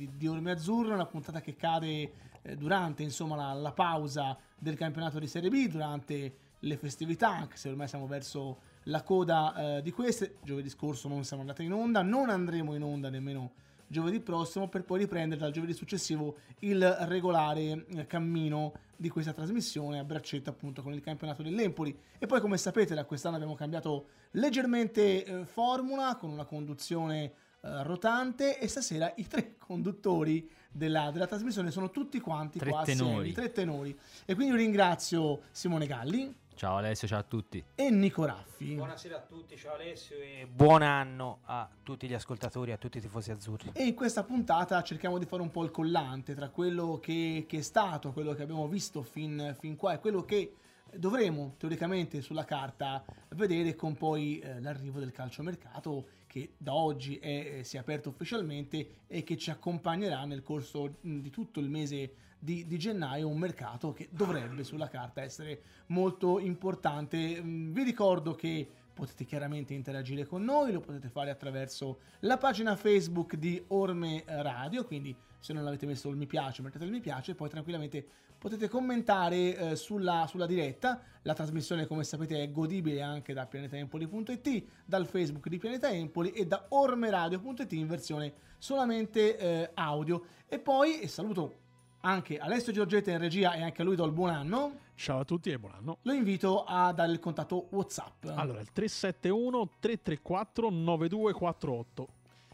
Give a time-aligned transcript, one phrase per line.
[0.00, 2.12] di, Orme Azzurro, una puntata che cade
[2.42, 7.56] eh, durante insomma, la, la, pausa del campionato di Serie B, durante le festività, anche
[7.56, 10.36] se ormai siamo verso la coda eh, di queste.
[10.44, 13.50] Giovedì scorso non siamo andati in onda, non andremo in onda nemmeno
[13.88, 19.98] giovedì prossimo per poi riprendere dal giovedì successivo il regolare eh, cammino di questa trasmissione
[19.98, 24.08] a braccetto appunto con il campionato dell'Empoli e poi come sapete da quest'anno abbiamo cambiato
[24.32, 31.26] leggermente eh, formula con una conduzione uh, rotante e stasera i tre conduttori della, della
[31.26, 33.30] trasmissione sono tutti quanti tre qua tenori.
[33.30, 33.98] assieme, tre tenori.
[34.24, 36.34] E quindi ringrazio Simone Galli.
[36.54, 37.62] Ciao Alessio, ciao a tutti.
[37.76, 38.74] E Nico Raffi.
[38.74, 43.00] Buonasera a tutti, ciao Alessio e buon anno a tutti gli ascoltatori, a tutti i
[43.00, 43.70] tifosi azzurri.
[43.74, 47.58] E in questa puntata cerchiamo di fare un po' il collante tra quello che, che
[47.58, 50.54] è stato, quello che abbiamo visto fin, fin qua e quello che
[50.96, 53.04] dovremo teoricamente sulla carta
[53.36, 56.06] vedere con poi eh, l'arrivo del calciomercato
[56.38, 60.96] che da oggi è, eh, si è aperto ufficialmente e che ci accompagnerà nel corso
[61.00, 66.38] di tutto il mese di, di, gennaio, un mercato che dovrebbe sulla carta essere molto
[66.38, 67.42] importante.
[67.42, 72.76] Mm, vi ricordo che potete chiaramente interagire con noi, lo potete fare attraverso la pagina
[72.76, 77.00] Facebook di Orme Radio, quindi se non avete messo il mi piace mettete il mi
[77.00, 78.06] piace e poi tranquillamente
[78.38, 81.00] potete commentare eh, sulla, sulla, diretta.
[81.22, 86.46] La trasmissione come sapete è godibile anche da pianetaempoli.it, dal Facebook di Pianeta Empoli e
[86.46, 90.24] da ormeradio.it in versione solamente eh, audio.
[90.46, 91.66] E poi e saluto
[92.00, 94.86] anche Alessio Giorgetta in regia e anche a lui do il buon anno.
[94.94, 95.98] Ciao a tutti e buon anno.
[96.02, 98.24] Lo invito a dare il contatto WhatsApp.
[98.34, 102.08] Allora, il 371 334 9248.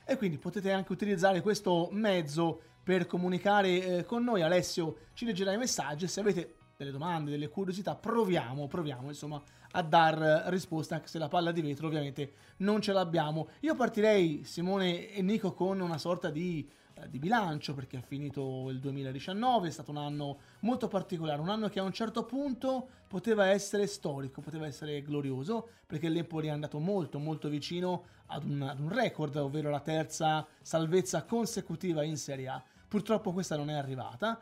[0.06, 3.68] E quindi potete anche utilizzare questo mezzo per comunicare
[3.98, 4.42] eh, con noi.
[4.42, 6.06] Alessio ci leggerà i messaggi.
[6.06, 9.42] Se avete delle domande, delle curiosità, proviamo, proviamo insomma
[9.76, 13.48] a dar risposta, anche se la palla di vetro ovviamente non ce l'abbiamo.
[13.60, 18.70] Io partirei, Simone e Nico, con una sorta di, eh, di bilancio, perché è finito
[18.70, 22.88] il 2019, è stato un anno molto particolare, un anno che a un certo punto
[23.08, 28.62] poteva essere storico, poteva essere glorioso, perché l'Empoli è andato molto molto vicino ad un,
[28.62, 32.62] ad un record, ovvero la terza salvezza consecutiva in Serie A.
[32.94, 34.40] Purtroppo questa non è arrivata,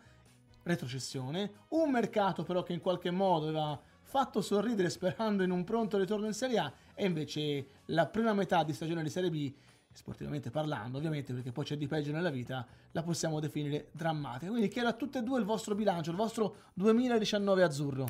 [0.64, 5.96] retrocessione, un mercato però che in qualche modo aveva fatto sorridere sperando in un pronto
[5.96, 9.50] ritorno in Serie A e invece la prima metà di stagione di Serie B,
[9.90, 14.50] sportivamente parlando ovviamente perché poi c'è di peggio nella vita, la possiamo definire drammatica.
[14.50, 18.06] Quindi chiedo a tutte e due il vostro bilancio, il vostro 2019 azzurro.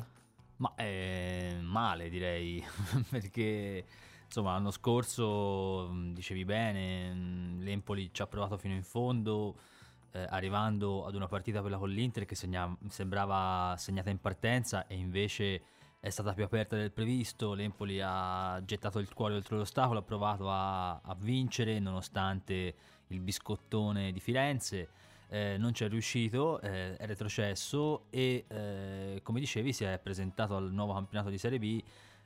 [0.57, 2.61] Ma è male direi,
[3.09, 3.85] perché
[4.25, 7.13] insomma l'anno scorso dicevi bene,
[7.59, 9.71] l'Empoli ci ha provato fino in fondo,
[10.13, 14.95] eh, arrivando ad una partita quella con l'Inter che segna- sembrava segnata in partenza e
[14.95, 15.61] invece
[15.99, 20.51] è stata più aperta del previsto, l'Empoli ha gettato il cuore oltre l'ostacolo, ha provato
[20.51, 22.75] a, a vincere nonostante
[23.07, 24.89] il biscottone di Firenze,
[25.29, 30.55] eh, non ci è riuscito, eh, è retrocesso e eh, come dicevi si è presentato
[30.55, 31.81] al nuovo campionato di Serie B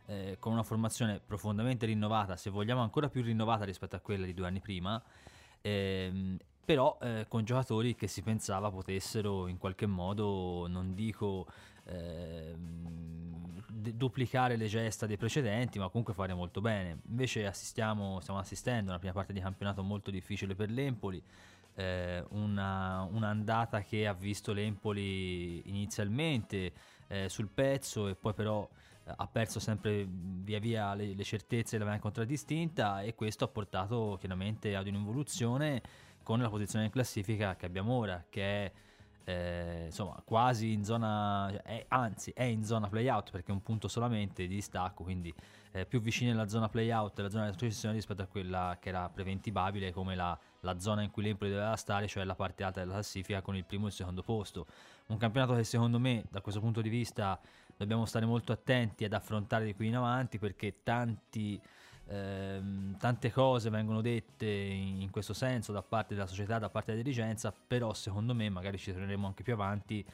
[0.07, 4.33] eh, con una formazione profondamente rinnovata, se vogliamo ancora più rinnovata rispetto a quella di
[4.33, 5.01] due anni prima,
[5.61, 6.37] ehm,
[6.67, 11.47] però eh, con giocatori che si pensava potessero in qualche modo, non dico
[11.85, 12.53] eh,
[13.94, 17.00] duplicare le gesta dei precedenti, ma comunque fare molto bene.
[17.07, 21.23] Invece stiamo assistendo a una prima parte di campionato molto difficile per l'Empoli,
[21.75, 26.73] eh, una, un'andata che ha visto l'Empoli inizialmente
[27.07, 28.67] eh, sul pezzo e poi però
[29.05, 33.47] eh, ha perso sempre via via le, le certezze e l'aveva contraddistinta e questo ha
[33.47, 38.71] portato chiaramente ad un'involuzione con la posizione in classifica che abbiamo ora, che è
[39.23, 43.88] eh, insomma quasi in zona, è, anzi è in zona playout perché è un punto
[43.88, 45.33] solamente di distacco, quindi
[45.71, 49.07] eh, più vicino alla zona playout, alla zona di retrocessione rispetto a quella che era
[49.07, 52.95] preventibile come la, la zona in cui l'Empoli doveva stare, cioè la parte alta della
[52.95, 54.66] classifica con il primo e il secondo posto.
[55.05, 57.39] Un campionato che secondo me da questo punto di vista
[57.77, 61.57] dobbiamo stare molto attenti ad affrontare di qui in avanti perché tanti
[62.09, 67.03] Ehm, tante cose vengono dette in, questo senso da parte della società, da parte della
[67.03, 70.05] dirigenza, però secondo me, magari ci torneremo anche più avanti,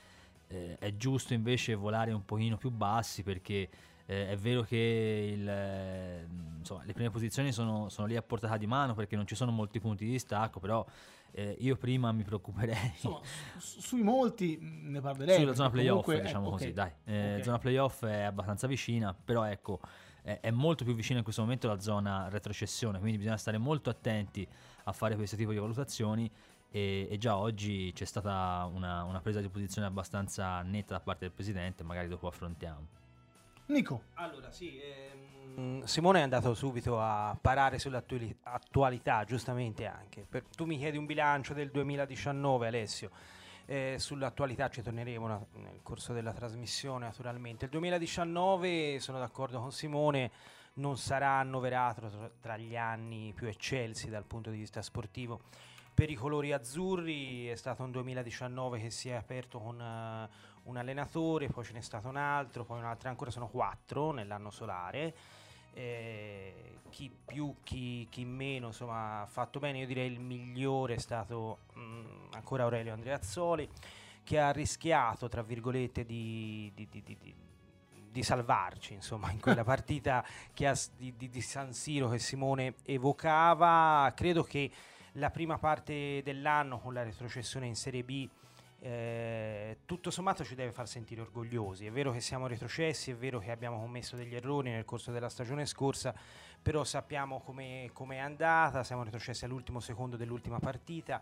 [0.48, 3.70] eh, è giusto invece volare un pochino più bassi perché
[4.06, 6.28] eh, è vero che il, eh,
[6.58, 9.52] insomma, le prime posizioni sono, sono, lì a portata di mano perché non ci sono
[9.52, 10.86] molti punti di distacco, però
[11.32, 12.88] eh, io prima mi preoccuperei.
[12.94, 13.22] Insomma,
[13.58, 15.40] su, sui molti ne parlerei.
[15.40, 16.74] Sulla zona playoff, comunque, diciamo ecco, così, okay.
[16.74, 16.92] dai.
[17.06, 17.44] Eh, okay.
[17.44, 19.80] Zona playoff è abbastanza vicina, però ecco
[20.24, 24.48] è molto più vicina in questo momento la zona retrocessione, quindi bisogna stare molto attenti
[24.86, 26.30] a fare questo tipo di valutazioni
[26.72, 31.26] e, e già oggi c'è stata una, una, presa di posizione abbastanza netta da parte
[31.26, 32.88] del Presidente, magari dopo affrontiamo.
[33.68, 40.26] Nico, Allora, sì, ehm, Simone è andato subito a parare sull'attualità, giustamente anche.
[40.28, 43.12] Per- tu mi chiedi un bilancio del 2019, Alessio.
[43.74, 47.66] Eh, sull'attualità ci torneremo na- nel corso della trasmissione, naturalmente.
[47.66, 50.30] Il 2019, sono d'accordo con Simone,
[50.74, 55.42] non sarà annoverato tra, tra gli anni più eccelsi dal punto di vista sportivo.
[55.92, 60.30] Per i colori azzurri è stato un 2019 che si è aperto con eh,
[60.66, 64.52] un allenatore, poi ce n'è stato un altro, poi un altro ancora, sono quattro nell'anno
[64.52, 65.16] solare.
[65.74, 66.54] Eh,
[66.90, 69.80] chi più, chi, chi meno, insomma, ha fatto bene.
[69.80, 73.68] Io direi il migliore è stato mm, ancora Aurelio Andreazzoli,
[74.24, 77.18] che ha rischiato, tra virgolette, di, di- di- di-
[78.12, 80.24] di- salvarci, insomma, in quella partita
[80.54, 84.12] che ha di, di- di San Siro che Simone evocava.
[84.16, 84.72] Credo che
[85.14, 88.30] la prima parte dell'anno con la retrocessione in Serie B
[88.86, 91.86] eh, tutto sommato ci deve far sentire orgogliosi.
[91.86, 95.30] È vero che siamo retrocessi, è vero che abbiamo commesso degli errori nel corso della
[95.30, 96.14] stagione scorsa,
[96.62, 101.22] però sappiamo come è andata, siamo retrocessi all'ultimo secondo dell'ultima partita.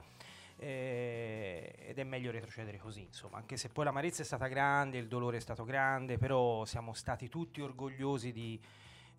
[0.57, 5.07] eh, ed è meglio retrocedere così, insomma, anche se poi l'amarezza è stata grande, il
[5.07, 8.59] dolore è stato grande, però siamo stati tutti orgogliosi di,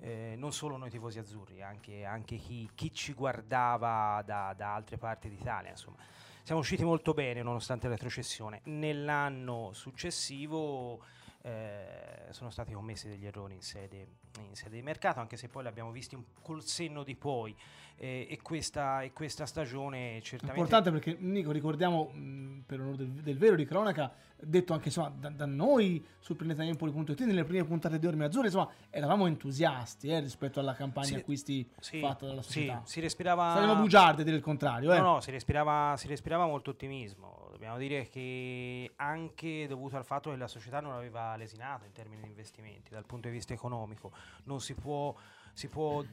[0.00, 4.98] eh, non solo noi tifosi azzurri, anche, anche chi, chi ci guardava da, da altre
[4.98, 5.70] parti d'Italia.
[5.70, 5.96] Insomma.
[6.44, 8.62] Siamo usciti molto bene nonostante la retrocessione.
[8.64, 11.00] Nell'anno successivo
[11.42, 14.06] eh, sono stati commessi degli errori in sede,
[14.38, 17.54] in sede di mercato, anche se poi li abbiamo visti un- col senno di poi.
[17.98, 20.58] eh, e, questa, e questa stagione certamente...
[20.60, 25.10] importante perché Nico, ricordiamo mh, per onore del, del vero di cronaca, detto anche insomma,
[25.10, 30.18] da, da noi su planetaiempoli.it nelle prime puntate di Orme Azzurre, insomma, eravamo entusiasti eh,
[30.18, 32.82] rispetto alla campagna Sì, acquisti sì, fatta dalla sì, società.
[32.84, 33.52] si respirava...
[33.52, 34.98] Saremo bugiardi a dire il contrario, eh.
[34.98, 37.46] No, no, si respirava, si respirava molto ottimismo.
[37.52, 42.22] Dobbiamo dire che anche dovuto al fatto che la società non aveva lesinato in termini
[42.22, 44.12] di investimenti dal punto di vista economico,
[44.44, 45.14] non si può,
[45.52, 46.04] si può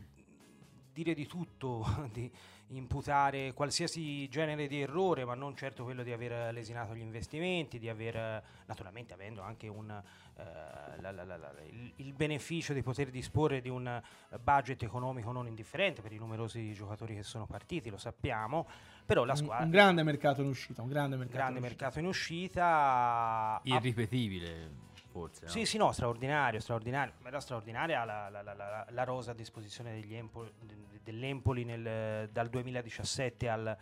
[0.93, 2.31] dire di tutto, di
[2.71, 7.89] imputare qualsiasi genere di errore, ma non certo quello di aver lesinato gli investimenti, di
[7.89, 13.09] aver, naturalmente avendo anche un, eh, la- la- la- la- il, il beneficio di poter
[13.09, 13.99] disporre di un
[14.43, 18.67] budget economico non indifferente per i numerosi giocatori che sono partiti, lo sappiamo,
[19.03, 19.65] però la squadra...
[19.65, 21.37] un, grande mercato in uscita, un grande mercato.
[21.37, 21.83] grande in uscita.
[21.85, 23.61] mercato in uscita.
[23.63, 24.71] Irripetibile,
[25.09, 25.45] forse.
[25.45, 25.51] no?
[25.51, 27.13] sì, sì, no, straordinario, straordinario.
[27.23, 32.49] Era straordinaria la, la- la- la- rosa a disposizione degli Empo- de- dell'Empoli nel- dal
[32.49, 33.77] 2017 al,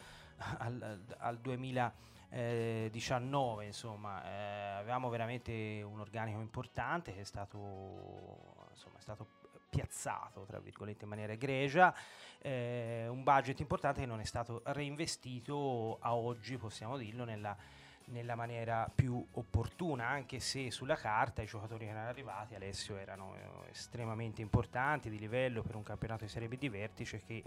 [0.57, 9.01] al, al 2019, insomma, eh, avevamo veramente un organico importante che è stato, insomma, è
[9.01, 9.27] stato
[9.69, 11.93] piazzato, tra virgolette, in maniera egregia,
[12.39, 17.55] eh, un budget importante che non è stato reinvestito a oggi, possiamo dirlo, nella
[18.07, 23.35] nella maniera più opportuna, anche se sulla carta i giocatori che erano arrivati, Alessio, erano
[23.35, 27.43] eh, estremamente importanti di livello per un campionato di Serie B di vertice che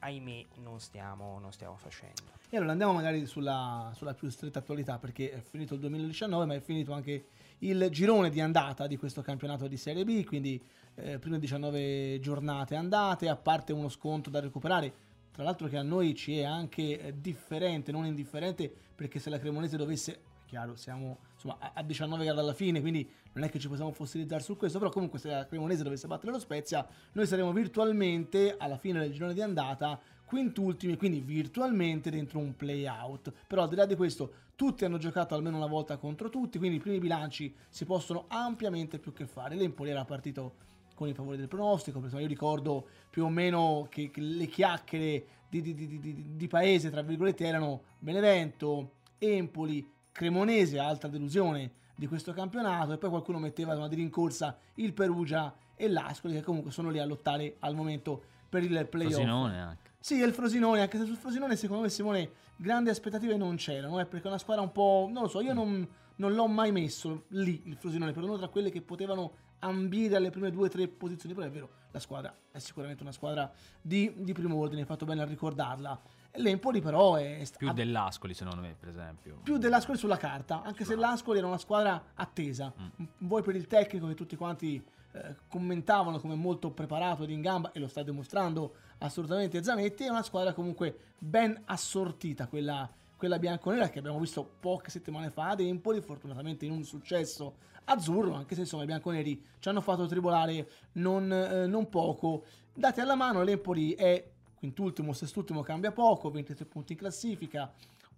[0.00, 2.22] ahimè non stiamo, non stiamo facendo.
[2.48, 6.54] E allora andiamo magari sulla, sulla più stretta attualità perché è finito il 2019 ma
[6.54, 7.26] è finito anche
[7.58, 10.60] il girone di andata di questo campionato di Serie B, quindi
[10.94, 14.92] eh, prime 19 giornate andate, a parte uno sconto da recuperare,
[15.32, 19.38] tra l'altro che a noi ci è anche eh, differente, non indifferente, perché se la
[19.38, 23.58] Cremonese dovesse, chiaro, siamo insomma, a, a 19 gare alla fine, quindi non è che
[23.58, 27.26] ci possiamo fossilizzare su questo, però comunque se la Cremonese dovesse battere lo Spezia, noi
[27.26, 29.98] saremo virtualmente alla fine del girone di andata
[30.30, 33.32] quintultimi, quindi virtualmente dentro un play-out.
[33.48, 36.76] Però al di là di questo, tutti hanno giocato almeno una volta contro tutti, quindi
[36.76, 39.56] i primi bilanci si possono ampiamente più che fare.
[39.56, 40.68] L'Empoli era partito
[41.00, 45.24] con i favori del pronostico, perché io ricordo più o meno che, che le chiacchiere
[45.48, 52.34] di, di- di- di- paese, tra virgolette, erano Benevento, Empoli, Cremonese, altra delusione di questo
[52.34, 56.90] campionato, e poi qualcuno metteva insomma, di rincorsa il Perugia e l'Ascoli, che comunque sono
[56.90, 59.14] lì a lottare al momento per il playoff.
[59.14, 59.90] Frosinone anche.
[59.98, 63.98] Sì, e il Frosinone, anche se sul Frosinone secondo me Simone grandi aspettative non c'erano,
[64.00, 66.72] eh, perché è una squadra un po', non lo so, io non, non l'ho mai
[66.72, 70.68] messo lì il Frosinone, per uno tra quelle che potevano ambire alle prime due o
[70.68, 73.50] tre posizioni, però è vero, la squadra è sicuramente una squadra
[73.80, 76.00] di, di primo ordine, hai fatto bene a ricordarla.
[76.34, 79.40] L'Empoli però è sta- Più dell'Ascoli, secondo me, per esempio.
[79.42, 82.72] più dell'Ascoli sulla carta, anche se l'Ascoli era una squadra attesa.
[83.18, 84.80] Voi per il tecnico che tutti quanti
[85.12, 90.08] eh, commentavano come molto preparato ed in gamba, e lo sta dimostrando assolutamente Zanetti, è
[90.08, 92.88] una squadra comunque ben assortita, quella,
[93.20, 98.32] quella bianconera che abbiamo visto poche settimane fa ad Empoli, fortunatamente in un successo azzurro,
[98.32, 102.44] anche se insomma i bianconeri ci hanno fatto tribolare non, eh, non poco.
[102.72, 107.70] Dati alla mano, l'Empoli è quintultimo, sestultimo, cambia poco, 23 punti in classifica,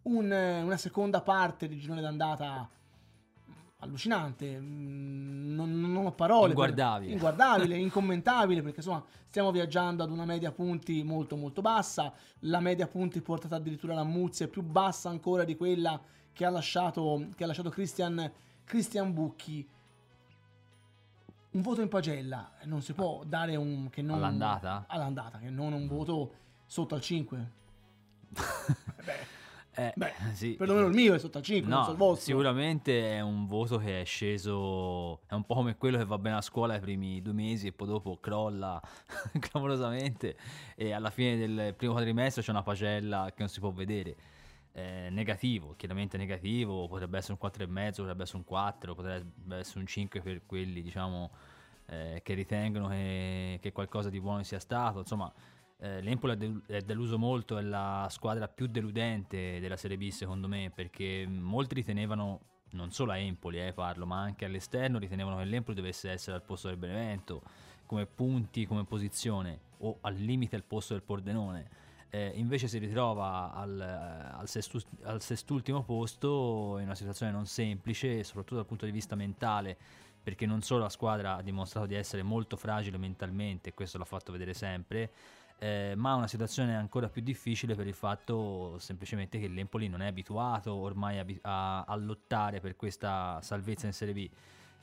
[0.02, 2.71] un, eh, una seconda parte di girone d'andata
[3.82, 6.50] allucinante, mm, non, non ho parole.
[6.50, 7.12] Inguardabile.
[7.12, 12.86] inguardabile, incommentabile, perché insomma stiamo viaggiando ad una media punti molto molto bassa, la media
[12.86, 16.00] punti portata addirittura la Muzia è più bassa ancora di quella
[16.32, 18.30] che ha lasciato, che ha lasciato Christian,
[18.64, 19.68] Christian Bucchi.
[21.50, 23.90] Un voto in pagella non si può dare un...
[23.90, 24.86] Che non, All'andata?
[24.88, 26.32] All'andata, che non un voto
[26.64, 27.50] sotto al 5.
[29.04, 29.40] Beh,
[29.75, 30.52] Eh, Beh, sì.
[30.55, 32.25] perlomeno il mio è sotto al 5, non No, so il vostro.
[32.26, 36.37] sicuramente è un voto che è sceso, è un po' come quello che va bene
[36.37, 38.81] a scuola i primi due mesi e poi dopo crolla
[39.41, 40.37] clamorosamente
[40.76, 44.17] e alla fine del primo quadrimestre c'è una pagella che non si può vedere.
[44.75, 49.87] Eh, negativo, chiaramente negativo, potrebbe essere un 4,5, potrebbe essere un 4, potrebbe essere un
[49.87, 51.31] 5 per quelli diciamo
[51.87, 55.31] eh, che ritengono che, che qualcosa di buono sia stato, insomma
[55.82, 60.08] eh, L'Empoli è, del- è deluso molto, è la squadra più deludente della Serie B
[60.10, 65.38] secondo me, perché molti ritenevano, non solo a Empoli eh, parlo, ma anche all'esterno, ritenevano
[65.38, 67.42] che l'Empoli dovesse essere al posto del Benevento,
[67.84, 71.68] come punti, come posizione, o al limite al posto del Pordenone.
[72.10, 77.46] Eh, invece si ritrova al, eh, al sestu- al sestultimo posto in una situazione non
[77.46, 79.76] semplice, soprattutto dal punto di vista mentale,
[80.22, 84.30] perché non solo la squadra ha dimostrato di essere molto fragile mentalmente, questo l'ha fatto
[84.30, 85.10] vedere sempre,
[85.62, 90.09] eh, ma una situazione ancora più difficile per il fatto semplicemente che l'Empoli non è
[90.09, 94.28] abituato ormai abi- a, a lottare per questa salvezza in Serie B.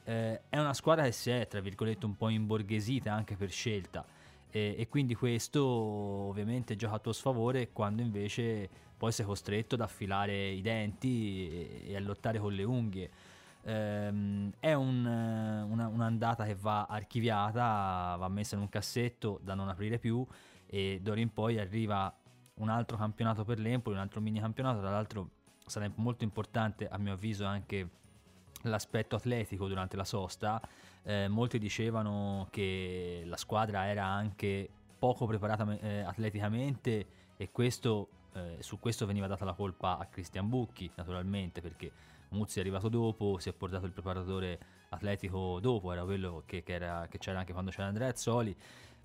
[0.05, 4.05] Eh, è una squadra che si è, tra virgolette, un po' imborghesita anche per scelta
[4.49, 9.81] e, e quindi questo ovviamente gioca a tuo sfavore quando invece poi sei costretto ad
[9.81, 13.09] affilare i denti e, e a lottare con le unghie.
[13.63, 19.55] Ehm, è un, eh, una- un'andata che va archiviata, va messa in un cassetto da
[19.55, 20.25] non aprire più
[20.69, 22.13] e d'ora in poi arriva
[22.55, 25.29] un altro campionato per l'Empoli, un altro mini campionato, tra l'altro
[25.65, 27.89] sarà molto importante a mio avviso anche
[28.63, 30.61] l'aspetto atletico durante la sosta.
[31.03, 37.07] Eh, molti dicevano che la squadra era anche poco preparata eh, atleticamente
[37.37, 38.09] e questo,
[38.39, 41.91] eh, su questo veniva data la colpa a Cristian Bucchi naturalmente perché
[42.29, 46.73] Muzzi è arrivato dopo, si è portato il preparatore atletico dopo, era quello che, che
[46.73, 48.55] era- che c'era anche quando c'era Andrea Azzoli.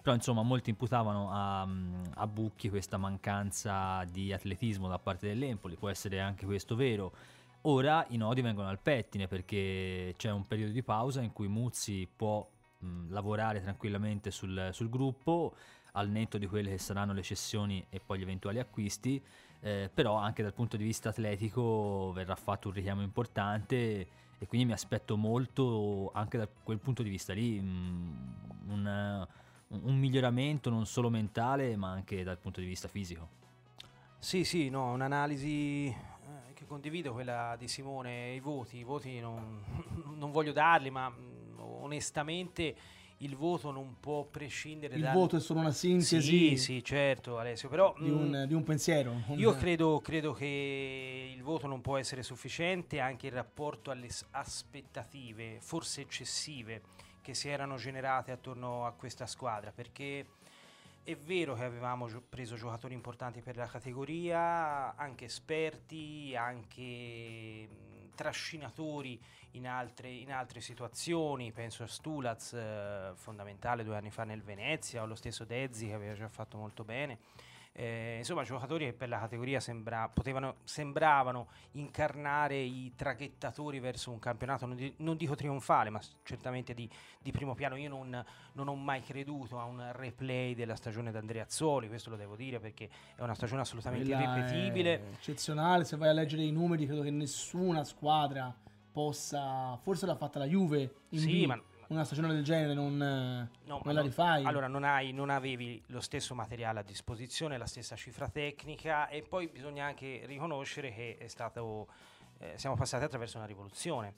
[0.02, 5.88] Però insomma molti imputavano a, a Bucchi questa mancanza di atletismo da parte dell'Empoli, può
[5.88, 7.12] essere anche questo vero.
[7.62, 12.06] Ora i nodi vengono al pettine perché c'è un periodo di pausa in cui Muzzi
[12.14, 12.46] può
[12.80, 15.54] mh, lavorare tranquillamente sul, sul gruppo
[15.96, 19.22] al netto di quelle che saranno le cessioni e poi gli eventuali acquisti,
[19.60, 24.06] eh, però anche dal punto di vista atletico verrà fatto un richiamo importante
[24.38, 29.26] e quindi mi aspetto molto anche da quel punto di vista lì mh, un,
[29.68, 33.42] un miglioramento non solo mentale ma anche dal punto di vista fisico.
[34.18, 39.62] Sì, sì, no, un'analisi eh, che condivido, quella di Simone, i voti, i voti non,
[40.16, 42.74] non voglio darli, ma mh, onestamente
[43.18, 45.14] il voto non può prescindere Il dal...
[45.14, 48.62] voto è solo una sintesi Sì, sì, certo Alessio, però di, mh, un, di un
[48.64, 49.12] pensiero.
[49.28, 54.08] un- io credo, credo che il voto non può essere sufficiente anche in rapporto alle
[54.32, 56.82] aspettative, forse eccessive,
[57.22, 60.26] che si erano generate attorno a questa squadra, perché
[61.02, 68.14] è vero che avevamo gio- preso giocatori importanti per la categoria, anche esperti, anche mh,
[68.14, 69.20] trascinatori
[69.54, 75.02] in altre, in altre situazioni, penso a Stulaz, eh, fondamentale due anni fa nel Venezia,
[75.02, 77.18] o lo stesso Dezzi che aveva già fatto molto bene.
[77.76, 84.20] Eh, insomma, giocatori che per la categoria sembra- potevano- sembravano incarnare i traghettatori verso un
[84.20, 87.74] campionato, non, di- non dico trionfale, ma certamente di, di primo piano.
[87.74, 92.36] Io non, non ho mai creduto a un replay della stagione d'Andreazzoli, questo lo devo
[92.36, 95.10] dire perché è una stagione assolutamente Quella irripetibile.
[95.14, 95.82] eccezionale.
[95.84, 98.54] Se vai a leggere i numeri, credo che nessuna squadra
[98.94, 99.76] possa.
[99.82, 100.94] Forse l'ha fatta la Juve.
[101.08, 101.46] In Sì, B.
[101.46, 104.44] ma Una stagione del genere non, No, non la rifai.
[104.44, 109.22] Allora, non, hai, non avevi lo stesso materiale a disposizione, la stessa cifra tecnica e
[109.22, 111.88] poi bisogna anche riconoscere che è stato,
[112.38, 114.14] eh, siamo passati attraverso una rivoluzione.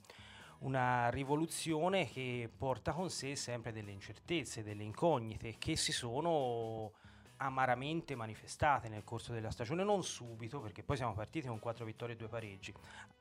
[0.58, 6.92] Una rivoluzione che porta con sé sempre delle incertezze, delle incognite che si sono
[7.38, 12.14] amaramente manifestate nel corso della stagione, non subito, perché poi siamo partiti con quattro vittorie
[12.14, 12.72] e due pareggi,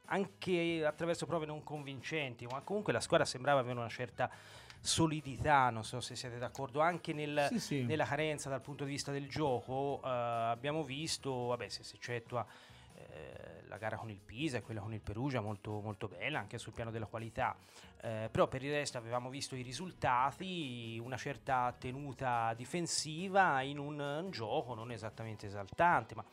[0.05, 4.29] anche attraverso prove non convincenti, ma comunque la squadra sembrava avere una certa
[4.79, 7.83] solidità, non so se siete d'accordo, anche nel, Sì, sì.
[7.83, 10.00] nella carenza dal punto di vista del gioco.
[10.03, 12.45] eh, abbiamo visto, vabbè, se si eccettua
[12.93, 16.57] eh, la gara con il Pisa e quella con il Perugia, molto, molto bella anche
[16.59, 17.55] sul piano della qualità.
[18.01, 24.00] Eh, però per il resto avevamo visto i risultati, una certa tenuta difensiva in un,
[24.00, 26.24] un gioco non esattamente esaltante, ma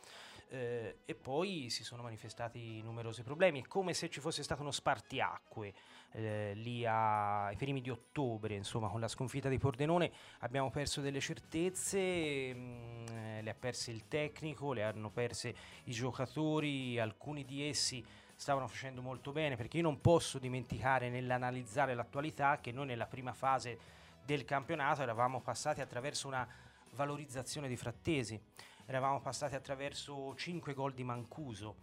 [0.49, 3.65] Eh, e poi si sono manifestati numerosi problemi.
[3.65, 5.73] Come se ci fosse stato uno spartiacque
[6.11, 11.01] eh, lì a, ai primi di ottobre, insomma, con la sconfitta di Pordenone abbiamo perso
[11.01, 17.45] delle certezze, mh, eh, le ha perse il tecnico, le hanno perse i giocatori, alcuni
[17.45, 22.87] di essi stavano facendo molto bene perché io non posso dimenticare nell'analizzare l'attualità che noi
[22.87, 23.77] nella prima fase
[24.25, 26.47] del campionato eravamo passati attraverso una
[26.91, 28.39] valorizzazione di Frattesi,
[28.85, 31.75] eravamo passati attraverso 5 gol di Mancuso,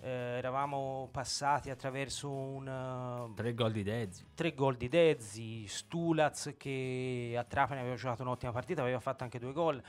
[0.00, 3.32] eh, eravamo passati attraverso un...
[3.34, 4.24] Tre gol di Dezzi.
[4.34, 9.38] Tre gol di Dezzi, Stulaz che a Trapani aveva giocato un'ottima partita, aveva fatto anche
[9.38, 9.82] due gol.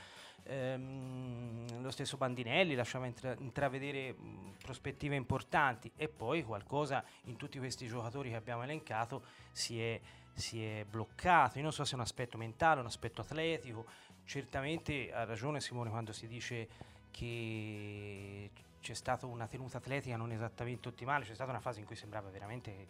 [0.44, 7.58] Ehm, lo stesso Bandinelli lasciava intra- intravedere mh, prospettive importanti e poi qualcosa in tutti
[7.58, 9.22] questi giocatori che abbiamo elencato
[9.52, 10.00] si è,
[10.32, 11.58] si è bloccato.
[11.58, 13.86] Io non so se è un aspetto mentale, un aspetto atletico.
[14.30, 16.68] Certamente ha ragione Simone quando si dice
[17.10, 18.48] che
[18.80, 22.30] c'è stata una tenuta atletica non esattamente ottimale, c'è stata una fase in cui sembrava
[22.30, 22.86] veramente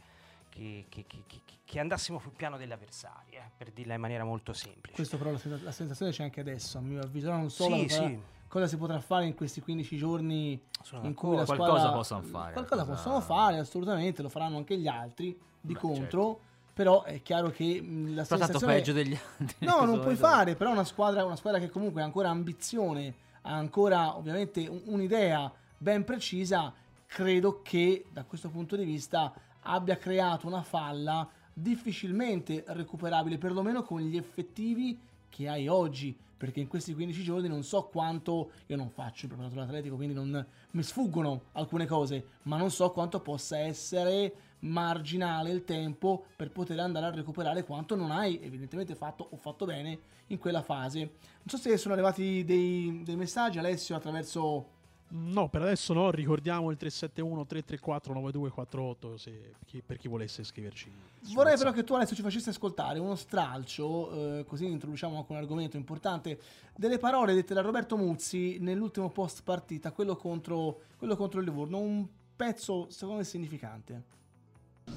[0.51, 1.25] che, che, che,
[1.65, 4.97] che andassimo sul piano degli avversari, eh, per dirla in maniera molto semplice.
[4.97, 8.07] Questo però la, la sensazione c'è anche adesso, a mio avviso, non so Sì, cosa,
[8.07, 8.21] sì.
[8.47, 11.47] cosa si potrà fare in questi 15 giorni Sono in cui la.
[11.47, 15.73] Qualcosa squadra- possono fare, Qualcosa qualcosa- possono fare, assolutamente, lo faranno anche gli altri di
[15.73, 16.41] Beh, contro,
[16.81, 19.67] però è chiaro che mh, la tanto sensazione peggio degli altri.
[19.67, 20.27] No, non puoi solito.
[20.27, 24.81] fare, però una squadra, una squadra che comunque ha ancora ambizione, ha ancora ovviamente un-
[24.87, 26.73] un'idea ben precisa,
[27.05, 29.31] credo che da questo punto di vista
[29.65, 36.69] abbia creato una falla difficilmente recuperabile, perlomeno con gli effettivi che hai oggi, perché in
[36.69, 40.83] questi 15 giorni non so quanto, io non faccio il preparatore atletico, quindi non mi
[40.83, 47.07] sfuggono alcune cose, ma non so quanto possa essere marginale il tempo per poter andare
[47.07, 49.99] a recuperare quanto non hai evidentemente fatto o fatto bene
[50.29, 50.99] in quella fase.
[50.99, 54.79] Non so se sono arrivati dei, dei messaggi, Alessio, attraverso...
[55.13, 60.89] No, per adesso no, ricordiamo il 371 334 9248 se, per chi volesse scriverci.
[61.33, 65.39] Vorrei però che tu Alessio ci facessi ascoltare uno stralcio, eh, così introduciamo anche un
[65.39, 66.39] argomento importante,
[66.77, 71.79] delle parole dette da Roberto Muzzi nell'ultimo post partita, quello contro, quello contro il Livorno,
[71.79, 74.20] un pezzo secondo me significante.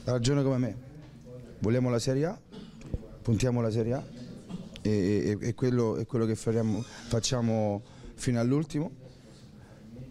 [0.05, 0.75] Ragione come me.
[1.59, 2.37] Vogliamo la Serie A,
[3.21, 4.03] puntiamo alla Serie A
[4.81, 4.89] e,
[5.39, 7.81] e- e quello è quello che faremo- facciamo
[8.15, 9.01] fino all'ultimo.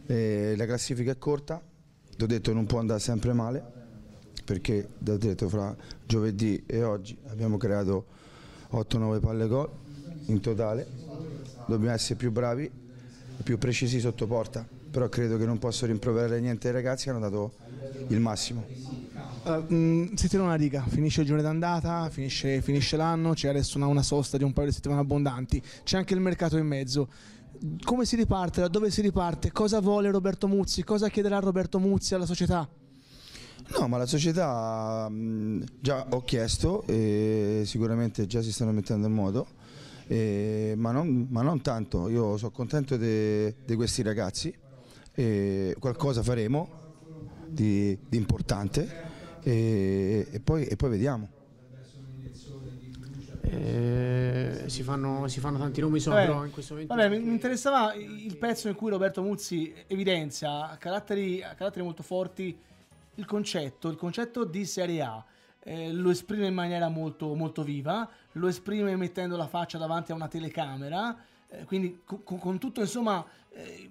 [0.07, 1.61] La classifica è corta,
[2.17, 3.63] ti ho detto non può andare sempre male
[4.45, 8.05] perché ho detto fra giovedì e oggi abbiamo creato
[8.71, 9.71] 8-9 palle gol
[10.27, 10.87] in totale,
[11.67, 16.41] dobbiamo essere più bravi e più precisi sotto porta, però credo che non posso rimproverare
[16.41, 17.53] niente ai ragazzi che hanno dato
[18.09, 18.67] il massimo.
[20.15, 24.03] Si tira una riga, finisce il giorno d'andata, finisce, finisce l'anno, c'è adesso una, una
[24.03, 27.09] sosta di un paio di settimane abbondanti, c'è anche il mercato in mezzo.
[27.85, 28.61] Come si riparte?
[28.61, 29.51] Da dove si riparte?
[29.51, 30.85] Cosa vuole Roberto Muzzi?
[30.85, 32.69] Cosa chiederà Roberto Muzzi alla società?
[33.79, 39.13] No, ma la società mh, già ho chiesto e sicuramente già si stanno mettendo in
[39.13, 39.47] modo,
[40.77, 44.55] ma, non, ma non tanto, io sono contento di questi ragazzi,
[45.79, 46.69] qualcosa faremo
[47.49, 49.11] di, di importante
[49.43, 51.29] e, e poi, e poi vediamo.
[53.45, 57.31] Eh, si, fanno, si fanno tanti nomi so, Vabbè, però in questo momento Vabbè, mi,
[57.31, 62.57] interessava il pezzo in cui Roberto Muzzi evidenzia a caratteri, a caratteri molto forti
[63.17, 65.25] il concetto, il concetto di Serie A.
[65.65, 70.15] Eh, lo esprime in maniera molto, molto viva, lo esprime mettendo la faccia davanti a
[70.15, 71.17] una telecamera,
[71.49, 73.91] eh, quindi co- co- con, tutto insomma eh,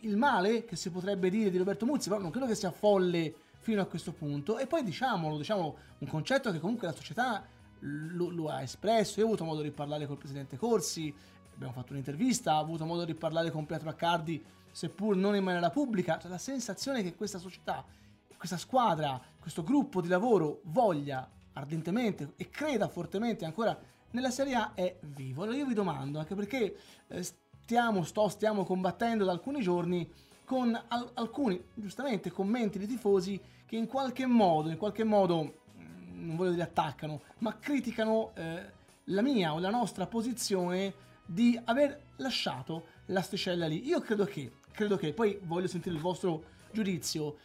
[0.00, 3.34] il male che si potrebbe dire di Roberto Muzzi, però non credo che sia folle
[3.62, 4.58] fino a questo punto.
[4.58, 7.46] E poi diciamolo, diciamo un concetto che comunque la società
[7.78, 9.20] lo, lo ha espresso.
[9.20, 11.14] Io ho avuto modo di parlare col presidente Corsi,
[11.54, 15.70] abbiamo fatto un'intervista, ho avuto modo di parlare con Pietro Accardi, seppur non in maniera
[15.70, 16.18] pubblica.
[16.18, 17.84] Cioè, la sensazione che questa società,
[18.36, 23.78] questa squadra, questo gruppo di lavoro voglia ardentemente e creda fortemente ancora
[24.10, 25.42] nella Serie A è vivo.
[25.44, 27.22] Allora io vi domando, anche perché eh,
[27.62, 30.10] stiamo, sto, stiamo combattendo da alcuni giorni
[30.52, 36.26] con al- alcuni, giustamente, commenti di tifosi che in qualche modo, in qualche modo, mh,
[36.26, 38.70] non voglio dire attaccano, ma criticano eh,
[39.04, 40.92] la mia o la nostra posizione
[41.24, 43.86] di aver lasciato l'asticella lì.
[43.86, 47.36] Io credo che, credo che, poi voglio sentire il vostro giudizio.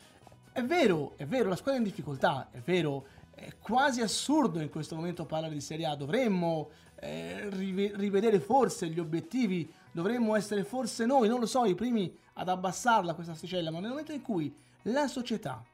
[0.51, 4.69] È vero, è vero, la squadra è in difficoltà, è vero, è quasi assurdo in
[4.69, 10.63] questo momento parlare di Serie A, dovremmo eh, rive- rivedere forse gli obiettivi, dovremmo essere
[10.63, 14.21] forse noi, non lo so, i primi ad abbassarla questa asticella, ma nel momento in
[14.21, 15.65] cui la società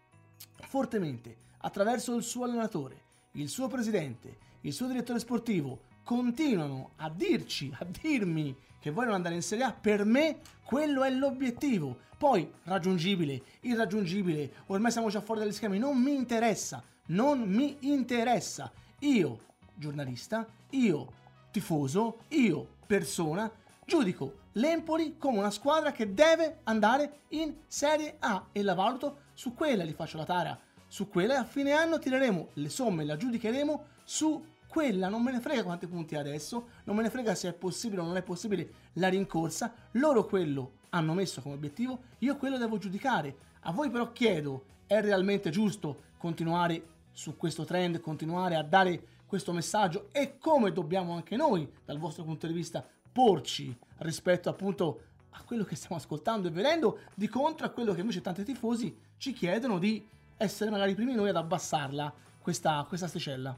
[0.62, 3.02] fortemente attraverso il suo allenatore,
[3.34, 9.36] il suo presidente, il suo direttore sportivo continuano a dirci, a dirmi che vogliono andare
[9.36, 11.98] in Serie A, per me quello è l'obiettivo.
[12.18, 18.72] Poi raggiungibile, irraggiungibile, ormai siamo già fuori dagli schemi, non mi interessa, non mi interessa.
[19.00, 19.40] Io,
[19.76, 21.12] giornalista, io,
[21.52, 23.52] tifoso, io, persona,
[23.86, 29.54] giudico l'Empoli come una squadra che deve andare in Serie A e la valuto su
[29.54, 33.18] quella, gli faccio la tara su quella e a fine anno tireremo le somme, la
[33.18, 37.50] giudicheremo su quella, non me ne frega quanti punti adesso, non me ne frega se
[37.50, 42.38] è possibile o non è possibile la rincorsa, loro quello hanno messo come obiettivo, io
[42.38, 43.36] quello devo giudicare.
[43.62, 49.52] A voi però chiedo, è realmente giusto continuare su questo trend, continuare a dare questo
[49.52, 55.44] messaggio e come dobbiamo anche noi, dal vostro punto di vista, porci rispetto appunto a
[55.44, 59.32] quello che stiamo ascoltando e vedendo, di contro a quello che invece tanti tifosi ci
[59.34, 60.06] chiedono di
[60.38, 63.58] essere magari i primi noi ad abbassarla questa, questa asticella.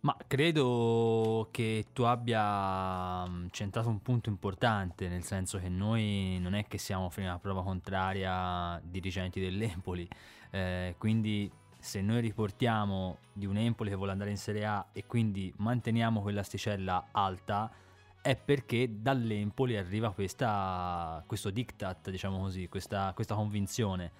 [0.00, 6.54] Ma credo che tu abbia mm, centrato un punto importante, nel senso che noi non
[6.54, 10.08] è che siamo fino alla prova contraria dirigenti dell'Empoli,
[10.50, 15.06] eh, quindi se noi riportiamo di un Empoli che vuole andare in Serie A e
[15.06, 17.70] quindi manteniamo quell'asticella alta,
[18.26, 24.10] è perché dall'Empoli arriva questa, questo diktat, diciamo così, questa, questa convinzione.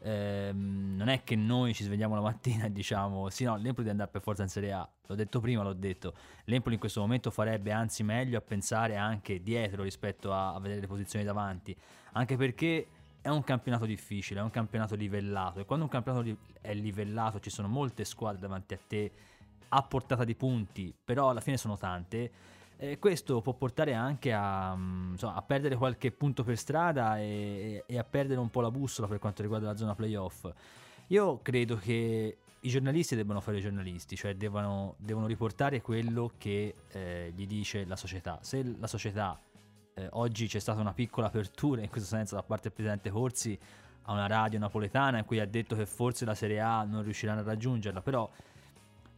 [0.00, 3.90] Ehm, non è che noi ci svegliamo la mattina e diciamo sì no, l'Empoli deve
[3.92, 6.12] andare per forza in Serie A, l'ho detto prima, l'ho detto,
[6.44, 10.82] l'Empoli in questo momento farebbe anzi meglio a pensare anche dietro rispetto a, a vedere
[10.82, 11.74] le posizioni davanti,
[12.12, 12.86] anche perché
[13.22, 15.60] è un campionato difficile, è un campionato livellato.
[15.60, 19.12] E quando un campionato è livellato ci sono molte squadre davanti a te
[19.68, 24.74] a portata di punti, però alla fine sono tante eh, questo può portare anche a,
[24.76, 28.70] mm, insomma, a, perdere qualche punto per strada e, e, a perdere un po' la
[28.70, 30.50] bussola per quanto riguarda la zona playoff.
[31.08, 36.74] Io credo che i giornalisti debbano fare i giornalisti, cioè devono, devono riportare quello che
[36.88, 38.38] eh, gli dice la società.
[38.42, 39.38] Se la società
[39.94, 43.58] eh, oggi c'è stata una piccola apertura in questo senso da parte del presidente Corsi
[44.06, 47.40] a una radio napoletana in cui ha detto che forse la Serie A non riusciranno
[47.40, 48.28] a raggiungerla, però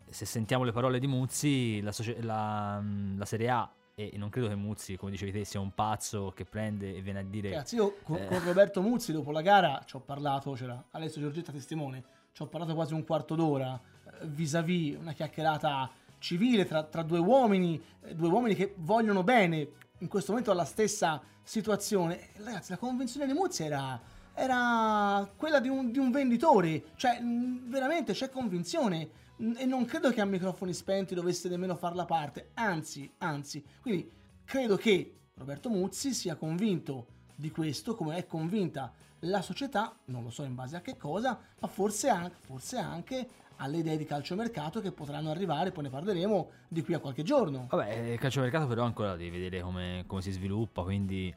[0.08, 2.82] se sentiamo le parole di Muzzi, la, socia- la,
[3.16, 6.44] la Serie A e non credo che Muzzi, come dicevi te, sia un pazzo che
[6.44, 7.48] prende e viene a dire...
[7.48, 8.26] Ragazzi, io con, eh...
[8.26, 12.46] con Roberto Muzzi dopo la gara ci ho parlato, c'era Alessio Giorgetta testimone, ci ho
[12.46, 18.14] parlato quasi un quarto d'ora, eh, vis-à-vis una chiacchierata civile tra, tra due uomini, eh,
[18.14, 19.66] due uomini che vogliono bene
[19.98, 22.28] in questo momento alla stessa situazione.
[22.36, 23.98] Ragazzi, la convenzione di Muzzi era,
[24.34, 29.24] era quella di un, di un venditore, cioè veramente c'è convinzione
[29.56, 34.10] e non credo che a microfoni spenti dovesse nemmeno farla parte, anzi, anzi, quindi
[34.44, 40.30] credo che Roberto Muzzi sia convinto di questo, come è convinta la società, non lo
[40.30, 44.80] so in base a che cosa, ma forse anche, forse anche alle idee di calciomercato
[44.80, 47.66] che potranno arrivare, poi ne parleremo di qui a qualche giorno.
[47.70, 51.32] Vabbè, il calciomercato però ancora devi vedere come, come si sviluppa, quindi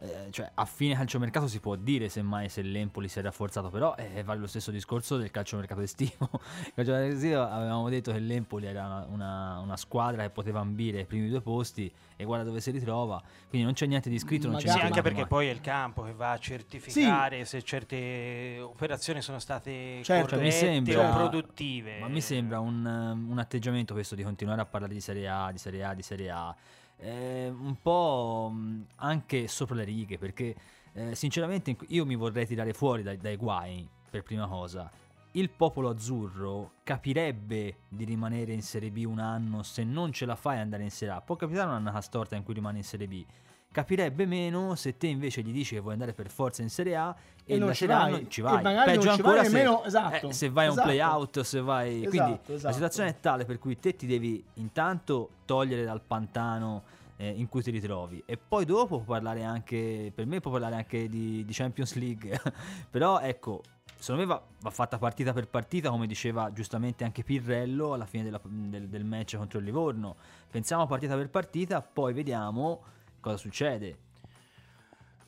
[0.00, 3.96] eh, cioè a fine calciomercato si può dire semmai se l'Empoli si è rafforzato, però
[3.96, 6.30] eh, vale lo stesso discorso del calciomercato estivo.
[6.74, 11.04] calciomercato estivo avevamo detto che l'Empoli era una, una, una, squadra che poteva ambire ai
[11.04, 14.48] primi due posti e guarda dove si ritrova, quindi non c'è niente di scritto.
[14.48, 17.56] Non c'è sì, anche perché poi è il campo che va a certificare sì.
[17.56, 21.98] se certe operazioni sono state certo, mi sembra, o produttive.
[21.98, 25.58] Ma mi sembra un, un atteggiamento questo di continuare a parlare di Serie A, di
[25.58, 26.56] Serie A, di Serie A
[26.98, 28.52] eh, un po'
[28.96, 30.54] anche sopra le righe perché
[30.92, 34.90] eh, sinceramente io mi vorrei tirare fuori dai, dai guai per prima cosa
[35.32, 40.34] il popolo azzurro capirebbe di rimanere in Serie B un anno se non ce la
[40.36, 41.20] fai andare in Serie A.
[41.20, 43.24] Può capitare un'annata storta in cui rimane in Serie B.
[43.70, 47.14] Capirebbe meno se te invece gli dici che vuoi andare per forza in Serie A
[47.44, 48.62] e, e non ci vai, non ci vai.
[48.84, 50.80] Peggio ancora se, nemmeno, esatto, eh, se vai esatto.
[50.80, 51.96] a un playout, se vai...
[51.96, 52.66] Esatto, Quindi esatto.
[52.66, 56.82] la situazione è tale per cui te ti devi intanto togliere dal pantano
[57.16, 60.76] eh, in cui ti ritrovi e poi dopo può parlare anche, per me può parlare
[60.76, 62.40] anche di, di Champions League,
[62.90, 63.62] però ecco
[63.98, 68.22] secondo me va, va, fatta partita per partita, come diceva giustamente anche Pirrello alla fine
[68.24, 70.16] della, del, del, match contro il Livorno.
[70.50, 72.82] Pensiamo partita per partita, poi vediamo
[73.28, 73.98] cosa succede.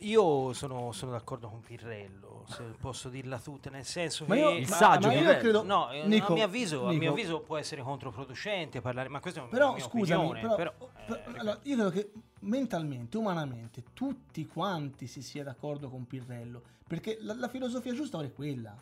[0.02, 4.50] Io sono, sono, d'accordo con Pirrello, se posso dirla tutta, nel senso ma che io,
[4.56, 7.58] il saggio ma io credo, no, Nico, a, mio avviso, Nico, a mio avviso può
[7.58, 11.58] essere controproducente parlare, ma questo è un però, scusami, opinione, però, però, però eh, allora,
[11.64, 17.48] io credo che mentalmente, umanamente, tutti quanti si sia d'accordo con Pirrello, perché la, la
[17.48, 18.74] filosofia giusta è quella.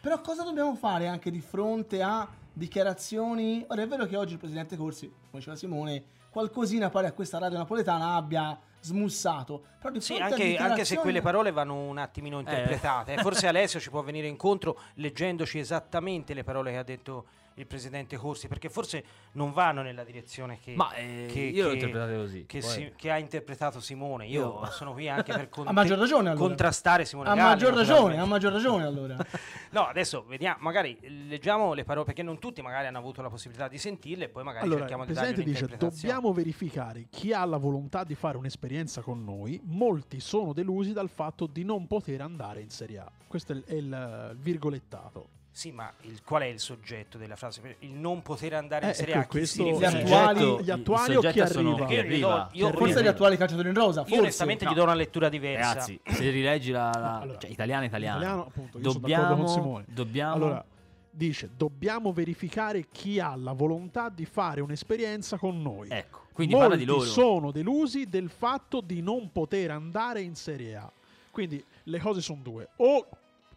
[0.00, 3.64] Però cosa dobbiamo fare anche di fronte a dichiarazioni?
[3.66, 6.04] Ora è vero che oggi il presidente Corsi, come diceva Simone,
[6.34, 9.66] qualcosina pare a questa radio napoletana abbia smussato.
[9.78, 13.14] Però sì, anche, anche, se quelle parole vanno un attimino interpretate.
[13.14, 13.18] Eh.
[13.18, 18.16] Forse Alessio ci può venire incontro leggendoci esattamente le parole che ha detto il presidente
[18.16, 22.44] Corsi, perché forse non vanno nella direzione che, Ma eh, che- che- interpretato così.
[22.46, 24.26] che, si- che ha interpretato Simone.
[24.26, 26.46] Io, Io- sono qui anche per con- Ha maggior ragione allora.
[26.46, 29.16] contrastare Simone Ha Galli, maggior ragione, ha maggior ragione allora.
[29.74, 33.66] No, adesso vediamo, magari leggiamo le parole perché non tutti magari hanno avuto la possibilità
[33.66, 37.32] di sentirle e poi magari Allora, cerchiamo il di dargli Presidente dice dobbiamo verificare chi
[37.32, 41.86] ha la volontà di fare un'esperienza con noi, molti sono delusi dal fatto di non
[41.88, 43.10] poter andare in Serie A.
[43.26, 45.28] Questo è il, è il, il virgolettato.
[45.56, 47.76] Sì, ma il- qual è il soggetto della frase?
[47.78, 49.40] Il non poter andare Eh, in Serie ecco, A.
[49.40, 51.86] Gli attuali- gli attuali il o chi arriva?
[51.86, 52.48] chi Io- arriva.
[52.52, 53.10] io- io- Forse gli arriva.
[53.10, 54.20] attuali calciatori in rosa, Io forse.
[54.20, 54.70] onestamente No.
[54.72, 55.68] gli do una lettura diversa.
[55.68, 59.44] Ragazzi, se rileggi la, la- Allora, cioè, italiana italiana, italiano, appunto, io sono d'accordo dobbiamo,
[59.44, 59.84] con Simone.
[59.88, 60.64] dobbiamo Allora,
[61.08, 65.86] dice dobbiamo verificare chi ha la volontà di fare un'esperienza con noi.
[65.88, 67.04] ecco, quindi Molti parla di loro.
[67.08, 70.92] sono delusi del fatto di non poter andare in Serie A.
[71.30, 72.68] Quindi le cose sono due.
[72.78, 73.06] O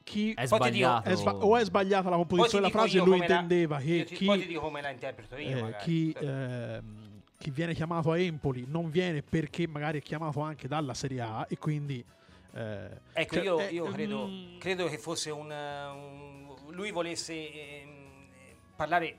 [0.07, 1.09] chi È sbagliato.
[1.09, 4.15] è sba- o è sbagliata la composizione della frase lui come la- intendeva che ti-
[4.15, 6.81] chi, Poi ti dico come la interpreto io, eh, chi, Eh,
[7.37, 11.45] chi viene chiamato a Empoli non viene perché magari è chiamato anche dalla Serie A
[11.49, 12.03] e quindi...
[12.53, 17.33] eh, Ecco, cioè, io, eh, io credo, mm, credo che fosse un, un- lui volesse
[17.81, 17.89] ehm,
[18.77, 19.17] parlare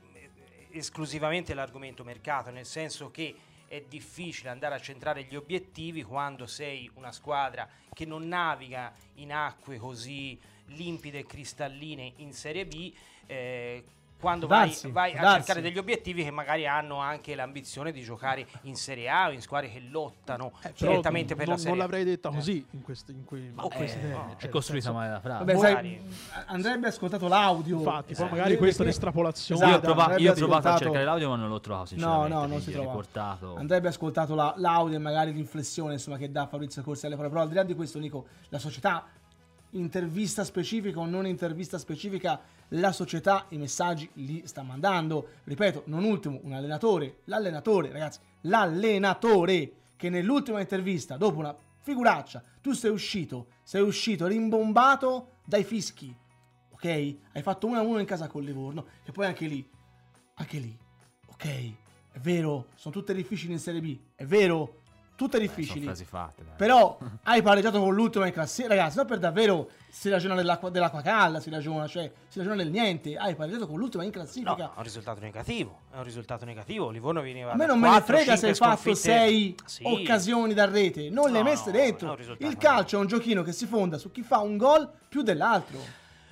[0.71, 3.35] esclusivamente dell'argomento mercato, nel senso che
[3.69, 9.33] è difficile andare a centrare gli obiettivi quando sei una squadra che non naviga in
[9.33, 12.93] acque così limpide e cristalline in Serie B.
[13.27, 13.85] eh,
[14.21, 18.03] quando vai, darsi, vai può a cercare degli obiettivi che magari hanno anche l'ambizione di
[18.03, 21.77] giocare in Serie A o in squadre che lottano eh, direttamente per non, la Serie
[21.77, 21.83] non A.
[21.85, 22.33] l'avrei detta Eh.
[22.35, 24.17] così in, questi, in, que- in Ma questi eh, termini.
[24.31, 25.45] no, cioè, è costruita male la frase.
[25.45, 26.01] Vabbè, sai,
[26.47, 27.77] andrebbe ascoltato l'audio.
[27.79, 29.61] Infatti, poi Eh, magari questa è le- un'estrazione.
[29.61, 31.87] io ho, Esatto, prova- io ho provato a cercare l'audio, ma non l'ho trovato.
[31.87, 32.89] Sinceramente, No, no, non si è trova.
[32.89, 33.55] riportato.
[33.55, 37.33] Andrebbe ascoltato la- l'audio e magari l'inflessione insomma, che dà Fabrizio Corsi alle parole.
[37.33, 39.07] Però al di là di questo, Nico, la società,
[39.71, 42.41] intervista specifica o non intervista specifica,
[42.73, 45.29] la società i messaggi li sta mandando.
[45.45, 52.73] Ripeto, non ultimo, un allenatore, l'allenatore, ragazzi, l'allenatore che nell'ultima intervista, dopo una figuraccia, tu
[52.73, 56.15] sei uscito, sei uscito rimbombato dai fischi,
[56.71, 56.85] ok?
[56.85, 59.69] Hai fatto 1 a 1 in casa con Livorno e poi anche lì,
[60.35, 60.79] anche lì,
[61.27, 61.47] ok?
[62.13, 64.83] È vero, sono tutte difficili in Serie B, è vero,
[65.19, 65.85] tutte Beh, difficili.
[65.85, 66.45] frasi fatte.
[66.57, 68.99] Però hai pareggiato con l'ultima in classifica, ragazzi.
[68.99, 73.17] No, per davvero si ragiona dell'acqua, dell'acqua calda, si ragiona, cioè si ragiona del niente.
[73.17, 74.55] Hai pareggiato con l'ultima in No, classifica.
[74.75, 75.81] è un risultato negativo.
[75.91, 76.91] È un risultato negativo.
[76.91, 79.55] Livorno veniva A me non me ne 4, frega se 5 hai fatto sconfitte- 6
[79.65, 79.83] Sì.
[79.85, 82.17] occasioni da rete, non le hai No, messe no, dentro.
[82.39, 85.79] Il calcio è un giochino che si fonda su chi fa un gol più dell'altro.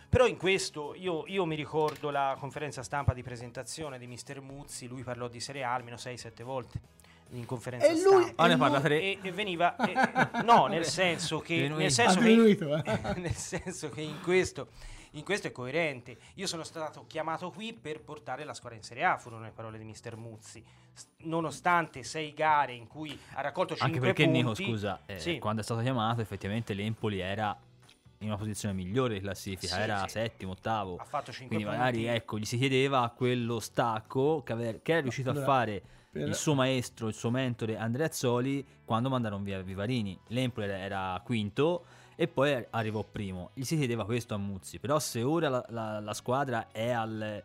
[0.09, 4.87] Però in questo io, io mi ricordo la conferenza stampa di presentazione di Mister Muzzi.
[4.87, 6.81] Lui parlò di Serie A almeno 6-7 volte
[7.31, 8.43] in conferenza E lui- stampa.
[8.43, 9.01] Ah, ne e parla lui- tre.
[9.01, 13.15] E, e veniva e- no, nel senso che nel senso che, eh.
[13.21, 14.69] nel senso che in questo
[15.13, 16.19] in questo è coerente.
[16.35, 19.79] Io sono stato chiamato qui per portare la squadra in Serie A, furono le parole
[19.79, 20.63] di Mister Muzzi.
[20.93, 24.39] S- Nonostante sei gare in cui ha raccolto 5 Anche perché punti.
[24.43, 25.39] Nico, scusa, eh, sì.
[25.39, 27.57] quando è stato chiamato, effettivamente l'Empoli era
[28.19, 30.09] in una posizione migliore di classifica, Sì, era sì.
[30.11, 30.97] settimo, ottavo.
[30.97, 31.79] ha fatto 5 Quindi punti.
[31.79, 35.83] magari ecco, gli si chiedeva quello stacco che, ave- che era riuscito Allora, a fare
[36.25, 40.19] il suo maestro, il suo mentore Andrea Azzoli quando mandarono via Vivarini.
[40.29, 43.51] L'Empoli era, era quinto e poi arrivò primo.
[43.55, 47.43] Gli si chiedeva questo a Muzzi, però se ora la, la- la squadra è al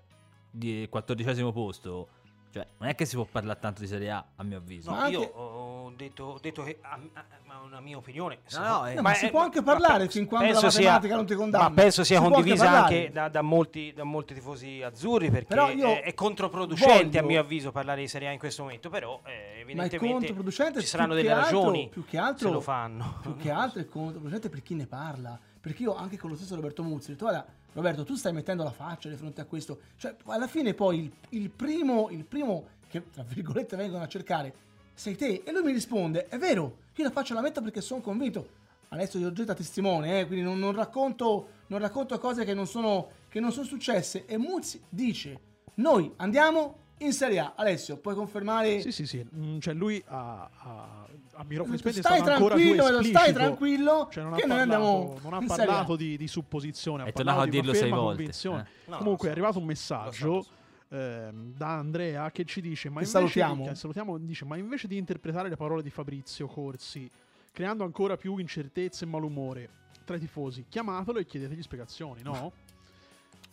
[0.49, 2.07] di- quattordicesimo posto,
[2.51, 4.91] cioè non è che si può parlare tanto di Serie A, a mio avviso.
[4.91, 7.25] No, io anche- ho detto, ho detto che a- a-
[7.63, 8.39] una mia opinione.
[8.54, 11.15] No, no, eh, No, ma si può anche parlare fin quando la penso sia- matematica
[11.15, 11.69] non ti condanna.
[11.69, 16.01] Ma penso sia Si condivisa anche da, da molti, da molti tifosi azzurri perché è,
[16.04, 19.60] è controproducente a voglio- mio avviso parlare di Serie A in questo momento, però eh,
[19.62, 20.34] evidentemente
[20.82, 23.19] ci saranno delle altro- ragioni più che altro, se lo fanno.
[23.21, 26.56] più che altro è controproducente per chi ne parla perché io anche con lo stesso
[26.56, 29.80] Roberto Muzzi ho detto guarda Roberto tu stai mettendo la faccia di fronte a questo
[29.97, 34.54] cioè alla fine poi il, il primo il primo che tra virgolette vengono a cercare
[35.01, 38.01] sei te e lui mi risponde è vero io la faccia la metto perché sono
[38.01, 38.47] convinto
[38.89, 43.07] Alessio Di Giorgetta testimone eh, quindi non, non racconto non racconto cose che non sono
[43.27, 45.39] che non sono successe e Muzzi dice
[45.75, 49.25] noi andiamo in Serie A Alessio puoi confermare Sì, sì, sì.
[49.35, 54.35] Mm, Cioè lui ha, ha, a microfoni spenti è stai tranquillo, stai tranquillo Cioè non
[54.35, 57.47] che ha noi parlato, andiamo non ha parlato di, di supposizione, È ha tornato parlato
[57.47, 58.61] a di una dirlo sei ferma volte, convinzione.
[58.61, 58.89] eh.
[58.91, 59.39] No, Comunque lo è so.
[59.39, 60.49] arrivato un so, messaggio so.
[60.91, 63.67] Ehm, da Andrea che ci dice ma invece, salutiamo.
[63.67, 67.10] Di, salutiamo, dice, ma invece di interpretare le parole di Fabrizio Corsi
[67.51, 69.69] creando ancora più incertezze e malumore
[70.06, 72.51] tra i tifosi chiamatelo e chiedetegli spiegazioni no?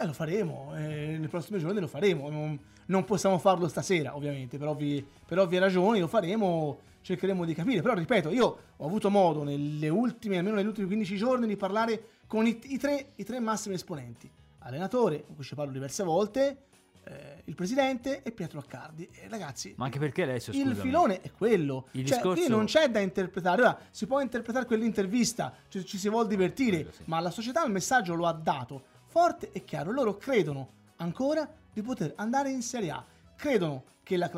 [0.01, 2.31] Eh, lo faremo, eh, nei prossimi giorni lo faremo.
[2.31, 7.53] Non, non possiamo farlo stasera, ovviamente, per, ovvi- per ovvie ragioni, lo faremo, cercheremo di
[7.53, 7.83] capire.
[7.83, 12.11] Però, ripeto, io ho avuto modo nelle ultime, almeno negli ultimi 15 giorni, di parlare
[12.29, 14.31] con i, i tre, i tre massimi esponenti.
[14.61, 16.67] Allenatore, con cui ci parlo diverse volte,
[17.09, 19.09] eh, il presidente e Pietro Accardi.
[19.12, 20.81] E ragazzi, Ma anche perché Alessio, il scusami.
[20.81, 21.87] filone è quello.
[21.92, 23.62] Il cioè, discorso- qui non c'è da interpretare.
[23.62, 27.03] Ora, si può interpretare quell'intervista, cioè, ci si vuol divertire, Quello sì.
[27.07, 29.90] ma la società il messaggio lo ha dato forte e chiaro.
[29.92, 33.05] Loro credono ancora di poter andare in Serie A.
[33.37, 34.31] Credono che la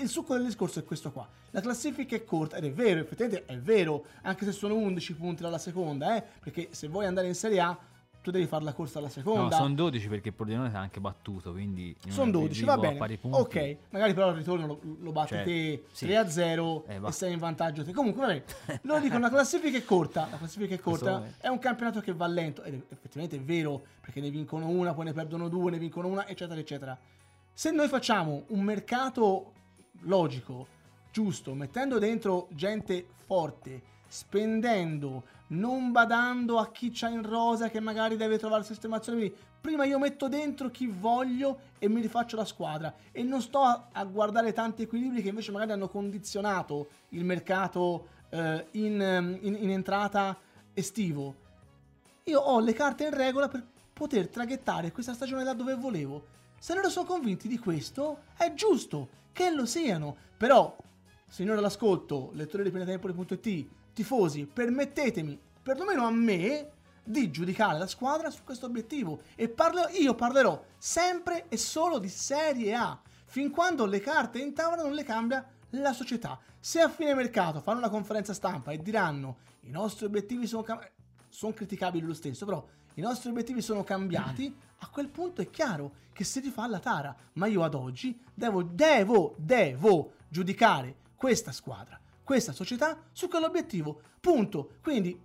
[0.00, 1.28] il succo del discorso è questo qua.
[1.50, 5.42] La classifica è corta ed è vero, effettivamente è vero, anche se sono 11 punti
[5.42, 7.78] dalla seconda, eh, perché se vuoi andare in Serie A
[8.22, 9.56] tu devi fare la corsa alla No, seconda.
[9.56, 11.94] sono 12 perché il Pordenone si è anche battuto, quindi...
[12.04, 12.96] in Sono un 12, va bene.
[12.96, 13.38] pari punti.
[13.38, 16.06] Ok, magari però al ritorno lo, lo batti Cioè, te sì.
[16.06, 17.92] 3 a 0 Eh, e sei in vantaggio te.
[17.92, 18.22] Comunque,
[18.66, 20.28] vabbè, loro dicono la classifica è corta.
[20.30, 21.22] La classifica è corta.
[21.38, 22.62] È un campionato che va lento.
[22.62, 26.26] Ed effettivamente è vero, perché ne vincono una, poi ne perdono due, ne vincono una,
[26.28, 26.96] eccetera, eccetera.
[27.52, 29.52] Se noi facciamo un mercato
[30.02, 30.66] logico,
[31.10, 38.16] giusto, mettendo dentro gente forte, spendendo, non badando a chi c'ha in rosa che magari
[38.16, 39.18] deve trovare sistemazione.
[39.18, 43.60] Quindi prima io metto dentro chi voglio e mi rifaccio la squadra e non sto
[43.60, 49.70] a, guardare tanti equilibri che invece magari hanno condizionato il mercato eh, in, in- in
[49.70, 50.36] entrata
[50.74, 51.34] estivo.
[52.24, 56.26] Io ho le carte in regola per poter traghettare questa stagione là dove volevo.
[56.58, 60.16] Se loro sono convinti di questo, è giusto che lo siano.
[60.36, 60.76] Però,
[61.26, 66.70] signore all'ascolto, lettori di pienatempoli.it, tifosi, permettetemi, perlomeno a me,
[67.04, 69.22] di giudicare la squadra su questo obiettivo.
[69.34, 74.54] E parlo- io parlerò sempre e solo di Serie A, fin quando le carte in
[74.54, 76.38] tavola non le cambia la società.
[76.60, 80.92] Se a fine mercato fanno una conferenza stampa e diranno i nostri obiettivi sono cambiati,
[81.28, 85.94] sono criticabili lo stesso, però i nostri obiettivi sono cambiati, a quel punto è chiaro
[86.12, 87.14] che si rifà la tara.
[87.34, 91.98] Ma io ad oggi devo, devo, devo giudicare questa squadra,
[92.32, 94.00] questa società su quell'obiettivo.
[94.18, 94.76] Punto.
[94.82, 95.20] Quindi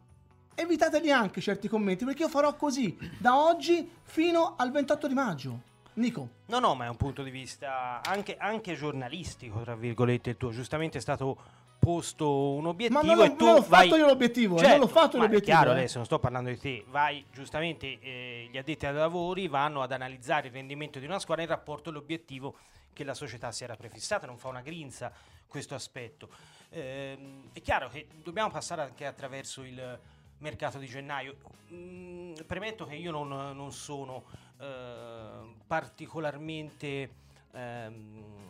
[0.53, 5.61] evitateli anche certi commenti perché io farò così da oggi fino al 28 di maggio.
[5.93, 6.29] Nico.
[6.47, 10.51] No, no, ma è un punto di vista anche, anche giornalistico, tra virgolette, il tuo.
[10.51, 11.37] Giustamente è stato
[11.79, 13.87] posto un obiettivo Ma non, e tu non l'ho vai...
[13.87, 15.55] fatto io l'obiettivo, eh, Certo, non l'ho fatto ma è l'obiettivo.
[15.55, 15.73] chiaro eh.
[15.77, 16.83] adesso, non sto parlando di te.
[16.89, 21.45] Vai, giustamente, eh, gli addetti ai lavori vanno ad analizzare il rendimento di una squadra
[21.45, 22.57] in rapporto all'obiettivo
[22.91, 25.09] che la società si era prefissata, non fa una grinza
[25.47, 26.29] questo aspetto.
[26.69, 29.99] Ehm, è chiaro che dobbiamo passare anche attraverso il
[30.39, 31.37] mercato di gennaio.
[31.71, 34.23] Mm, premetto che io non, non sono
[34.59, 37.11] eh, particolarmente
[37.51, 38.46] ehm,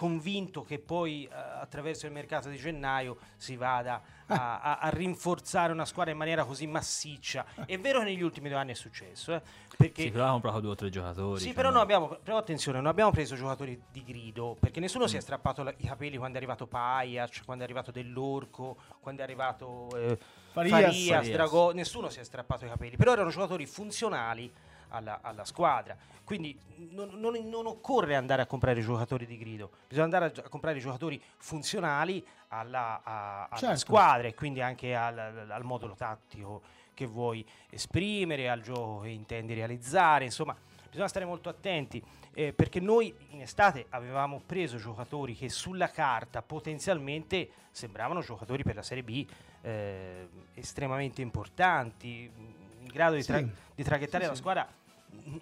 [0.00, 5.74] convinto che poi eh, attraverso il mercato di gennaio si vada a, a- a rinforzare
[5.74, 7.44] una squadra in maniera così massiccia.
[7.66, 9.42] È vero che negli ultimi due anni è successo, eh,
[9.76, 11.38] perché Sì, però proprio due o tre giocatori.
[11.40, 11.74] sì, cioè, però no.
[11.74, 15.08] noi abbiamo, però attenzione, non abbiamo preso giocatori di grido, perché nessuno Mm.
[15.08, 19.20] si è strappato la- i capelli quando è arrivato Pajac, quando è arrivato Dell'Orco, quando
[19.20, 20.18] è arrivato eh,
[20.52, 20.80] Farias.
[20.80, 21.28] Farias, Farias.
[21.34, 24.50] Drago- nessuno si è strappato i capelli, però erano giocatori funzionali
[24.90, 26.56] alla, alla squadra, quindi
[26.90, 30.78] non, non- non occorre andare a comprare giocatori di grido, bisogna andare a, a comprare
[30.78, 33.76] giocatori funzionali alla, a- alla Certo.
[33.78, 36.62] squadra e quindi anche al, al- al modulo tattico
[36.94, 40.56] che vuoi esprimere, al gioco che intendi realizzare, insomma
[40.88, 46.42] bisogna stare molto attenti eh, perché noi in estate avevamo preso giocatori che sulla carta
[46.42, 49.24] potenzialmente sembravano giocatori per la Serie B
[49.62, 52.30] eh, estremamente importanti,
[52.80, 53.50] in grado di, tra- Sì.
[53.74, 54.40] di traghettare Sì, la sì.
[54.40, 54.68] squadra.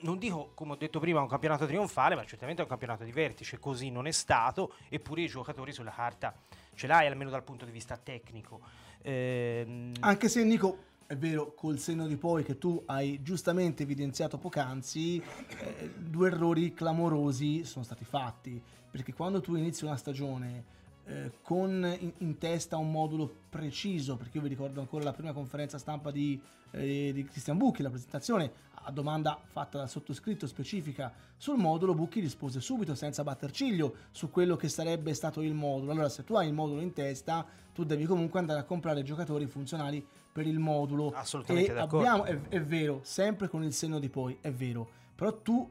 [0.00, 3.12] Non dico, come ho detto prima, un campionato trionfale, ma certamente è un campionato di
[3.12, 6.34] vertice, così non è stato, eppure i giocatori sulla carta
[6.74, 8.60] ce l'hai, almeno dal punto di vista tecnico.
[9.02, 14.38] Ehm, Anche se Nico, è vero, col senno di poi che tu hai giustamente evidenziato
[14.38, 18.62] poc'anzi, eh, due errori clamorosi sono stati fatti.
[18.90, 20.64] Perché quando tu inizi una stagione
[21.08, 25.32] eh, con in, in testa un modulo preciso, perché io vi ricordo ancora la prima
[25.32, 26.40] conferenza stampa di,
[26.72, 32.20] eh, di Christian Bucchi, la presentazione, a domanda fatta dal sottoscritto specifica sul modulo, Bucchi
[32.20, 35.92] rispose subito senza batter ciglio su quello che sarebbe stato il modulo.
[35.92, 39.46] Allora, se tu hai il modulo in testa, tu devi comunque andare a comprare giocatori
[39.46, 41.10] funzionali per il modulo.
[41.14, 41.98] Assolutamente e d'accordo.
[41.98, 44.88] abbiamo, è, è vero, sempre con il senno di poi, è vero.
[45.14, 45.68] Però tu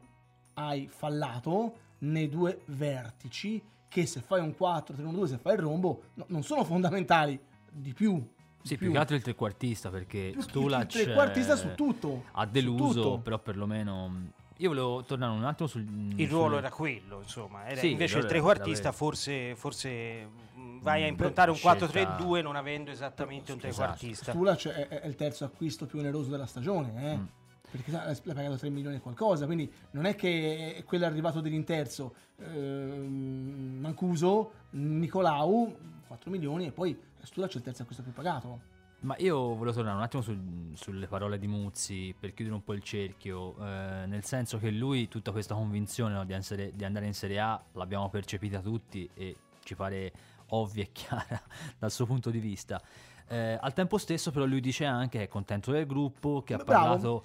[0.54, 5.54] hai fallato nei due vertici che se fai un 4, 3, 1, 2, se fai
[5.54, 7.38] il rombo, no- non sono fondamentali
[7.70, 8.22] di più.
[8.62, 12.44] Sì, più che altro il trequartista perché Più Stulac il trequartista eh, su tutto, ha
[12.44, 13.18] deluso, tutto.
[13.18, 14.12] però perlomeno
[14.58, 17.66] io volevo tornare un attimo sul il ruolo sul- era quello, insomma.
[17.66, 22.42] Era- Sì, invece il trequartista forse, forse mh, vai a Mm, improntare un scelta- 4-3-2
[22.42, 23.74] non avendo esattamente un Esatto.
[23.76, 24.32] trequartista.
[24.32, 27.16] Stulac è, è il terzo acquisto più oneroso della stagione, eh?
[27.16, 27.24] Mm.
[27.70, 32.14] Perché l'ha pagato 3 milioni e qualcosa, quindi non è che è quello arrivato dell'interzo,
[32.38, 38.76] ehm, Mancuso, Nicolau, 4 milioni e poi Stulac è il terzo acquisto più pagato.
[39.00, 42.72] Ma io volevo tornare un attimo sul- sulle parole di Muzzi per chiudere un po'
[42.72, 47.06] il cerchio, eh, nel senso che lui tutta questa convinzione no, di, essere- di andare
[47.06, 50.12] in Serie A l'abbiamo percepita tutti e ci pare
[50.48, 51.40] ovvia e chiara
[51.78, 52.82] dal suo punto di vista.
[53.28, 56.56] Eh, al tempo stesso però lui dice anche che è contento del gruppo, che ha
[56.58, 57.22] Bravo,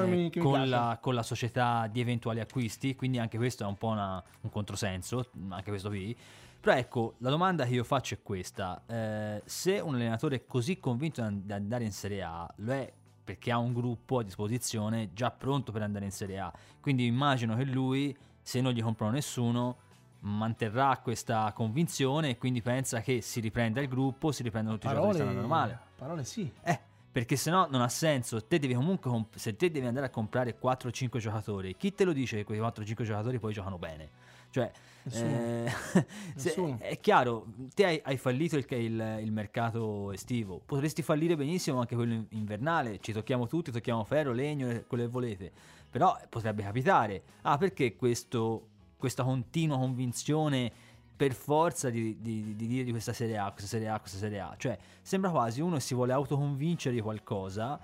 [0.00, 3.76] che mi- con, la, con la società di eventuali acquisti, quindi anche questo è un
[3.76, 6.16] po' una- un controsenso, anche questo qui.
[6.60, 10.78] Però ecco, la domanda che io faccio è questa: Eh, se un allenatore è così
[10.80, 15.30] convinto di andare in Serie A, lo è perché ha un gruppo a disposizione già
[15.30, 16.52] pronto per andare in Serie A.
[16.80, 19.76] Quindi immagino che lui, se non gli comprano nessuno,
[20.20, 24.90] manterrà questa convinzione e quindi pensa che si riprenda il gruppo, si riprendono tutti i
[24.90, 26.52] giocatori che stanno Parole, parole sì.
[26.62, 28.44] Eh, perché se no non ha senso.
[28.44, 32.12] Te devi comunque comp- se te devi andare a comprare 4-5 giocatori, chi te lo
[32.12, 34.10] dice che quei 4-5 giocatori poi giocano bene?
[34.50, 34.70] Cioè,
[35.10, 35.70] eh,
[36.36, 41.80] se- è chiaro, te hai, hai fallito il, il- il mercato estivo, potresti fallire benissimo
[41.80, 42.98] anche quello in- invernale.
[43.00, 45.52] Ci tocchiamo tutti, tocchiamo ferro, legno, e quello che volete.
[45.90, 47.22] Però potrebbe capitare.
[47.42, 48.68] Ah, perché questo,
[48.98, 50.70] questa continua convinzione
[51.16, 54.40] per forza di, di- di dire di questa Serie A, questa Serie A, questa Serie
[54.40, 54.54] A?
[54.56, 57.78] Cioè, sembra quasi uno si vuole autoconvincere di qualcosa.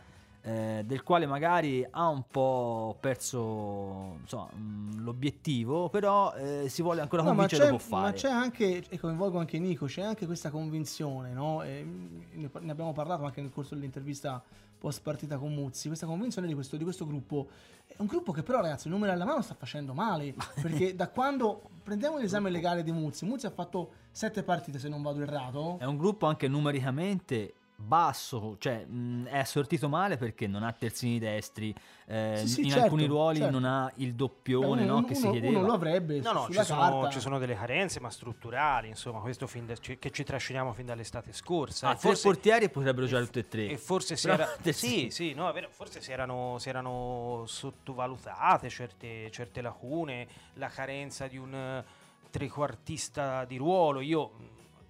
[0.46, 7.00] Eh, del quale magari ha un po' perso insomma, mh, l'obiettivo, però eh, si vuole
[7.00, 8.02] ancora No, ma convincere può fare.
[8.04, 11.62] ma c'è anche, e coinvolgo anche Nico, c'è anche questa convinzione, no?
[11.64, 14.42] Mm, ne ne abbiamo parlato anche nel corso dell'intervista
[14.78, 17.48] post partita con Muzzi, questa convinzione di questo, di questo gruppo.
[17.86, 21.08] È un gruppo che però ragazzi, il numero alla mano sta facendo male, perché da
[21.08, 25.78] quando prendiamo l'esame legale di Muzzi, Muzzi ha fatto sette partite se non vado errato.
[25.78, 27.54] È un gruppo anche numericamente
[27.86, 31.74] basso, cioè mh, è assortito male perché non ha terzini destri,
[32.06, 33.52] eh, Sì, sì, in certo, alcuni ruoli certo.
[33.52, 35.58] non ha il doppione uno, no, che si uno- chiedeva.
[35.58, 39.46] uno lo avrebbe No, no, ci sono, ci sono delle carenze, ma strutturali, insomma, questo
[39.46, 41.88] fin da- ci- che ci trasciniamo fin dall'estate scorsa.
[41.88, 43.66] Ah, E tre portieri potrebbero giocare tutti e tre.
[43.68, 49.30] E forse si, era, sì, sì, no, vero, forse si erano, si erano sottovalutate certe,
[49.30, 51.84] certe lacune, la carenza di un eh,
[52.30, 54.00] trequartista di ruolo.
[54.00, 54.30] Io,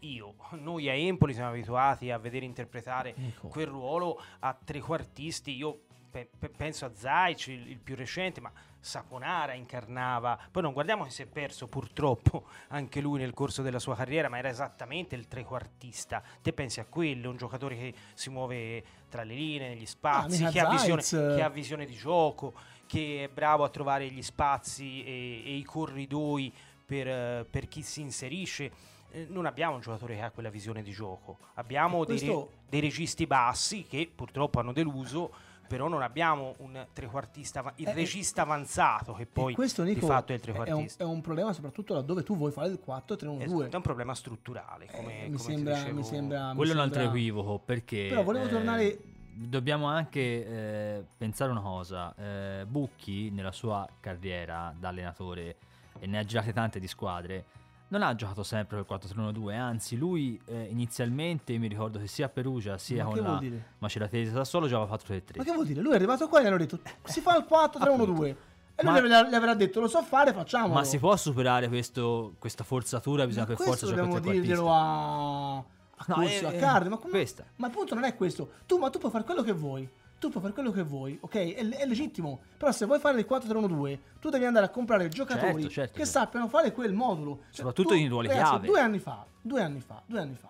[0.05, 3.49] io, noi a Empoli siamo abituati a vedere interpretare Nico.
[3.49, 5.55] quel ruolo a trequartisti.
[5.55, 5.81] Io
[6.11, 10.39] pe- pe- penso a Zaic, il, il più recente, ma Saponara incarnava.
[10.51, 14.29] Poi non guardiamo che si è perso purtroppo anche lui nel corso della sua carriera,
[14.29, 16.23] ma era esattamente il trequartista.
[16.43, 20.51] Te pensi a quello, un giocatore che si muove tra le linee, negli spazi, mica
[20.51, 22.53] che, ha visione, che ha visione di gioco,
[22.87, 26.53] che è bravo a trovare gli spazi e, e i corridoi
[26.85, 28.93] per, per chi si inserisce.
[29.15, 32.27] Eh, Non abbiamo un giocatore che ha quella visione di gioco, abbiamo E dei, re-
[32.27, 35.31] questo- dei registi bassi che purtroppo hanno deluso,
[35.69, 40.07] però non abbiamo un trequartista, av- il Eh, regista avanzato che poi questo, di Nico,
[40.07, 41.05] fatto è il è un, trequartista.
[41.05, 43.43] è un problema soprattutto laddove tu vuoi fare il 4-3-1-2.
[43.45, 46.75] Esatto, è un problema strutturale, come, Eh, mi, come sembra, mi sembra mi Quello è
[46.75, 48.99] un sembra- altro equivoco perché Però volevo eh, tornare-
[49.33, 55.57] dobbiamo anche eh, pensare una cosa eh, Bucchi nella sua carriera da allenatore
[56.01, 57.45] e ne ha girate tante di squadre
[57.89, 62.29] non ha giocato sempre per 4-3-1-2 anzi lui eh, inizialmente mi ricordo che sia a
[62.29, 63.41] Perugia sia Ma con la?
[63.79, 65.81] Maceratese Sassuolo giocava 4-3-3 Ma che vuol dire?
[65.81, 68.35] Lui è arrivato qua e gli hanno detto si fa il 4-3-1-2.
[68.77, 70.75] E lui Ma- le avrà detto lo so fare, facciamolo.
[70.75, 75.57] ma si può superare questo- questa forzatura bisogna Ma per forza giocare dobbiamo dirglielo a,
[75.59, 75.65] a
[76.09, 76.89] No, eh, a Cardi.
[76.89, 77.45] Ma, come- questa.
[77.57, 78.51] ma il punto non è questo.
[78.67, 79.89] Tu, ma tu puoi fare quello che vuoi.
[80.19, 81.35] Tu puoi fare quello che vuoi, ok?
[81.35, 82.41] È, è legittimo.
[82.57, 86.05] Però se vuoi fare il 4-3-1-2, tu devi andare a comprare giocatori Certo, certo, che
[86.05, 86.19] certo.
[86.19, 87.41] sappiano fare quel modulo.
[87.47, 88.67] Cioè, Soprattutto tu- in ruoli ragazzi, chiave.
[88.67, 90.49] Due anni fa, due anni fa, due anni fa.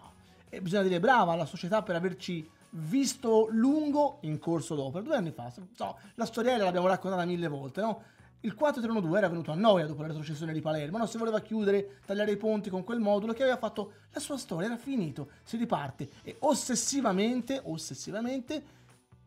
[0.48, 5.02] E bisogna dire brava alla società per averci visto lungo in corso d'opera.
[5.02, 5.52] Due anni fa.
[5.74, 8.02] So, la storiella l'abbiamo raccontata mille volte, no?
[8.40, 11.06] Il 4-3-1-2 era venuto a noia dopo la retrocessione di Palermo, no?
[11.06, 14.66] Si voleva chiudere, tagliare i ponti con quel modulo che aveva fatto la sua storia,
[14.66, 16.10] era finito, si riparte.
[16.22, 18.62] E ossessivamente, ossessivamente,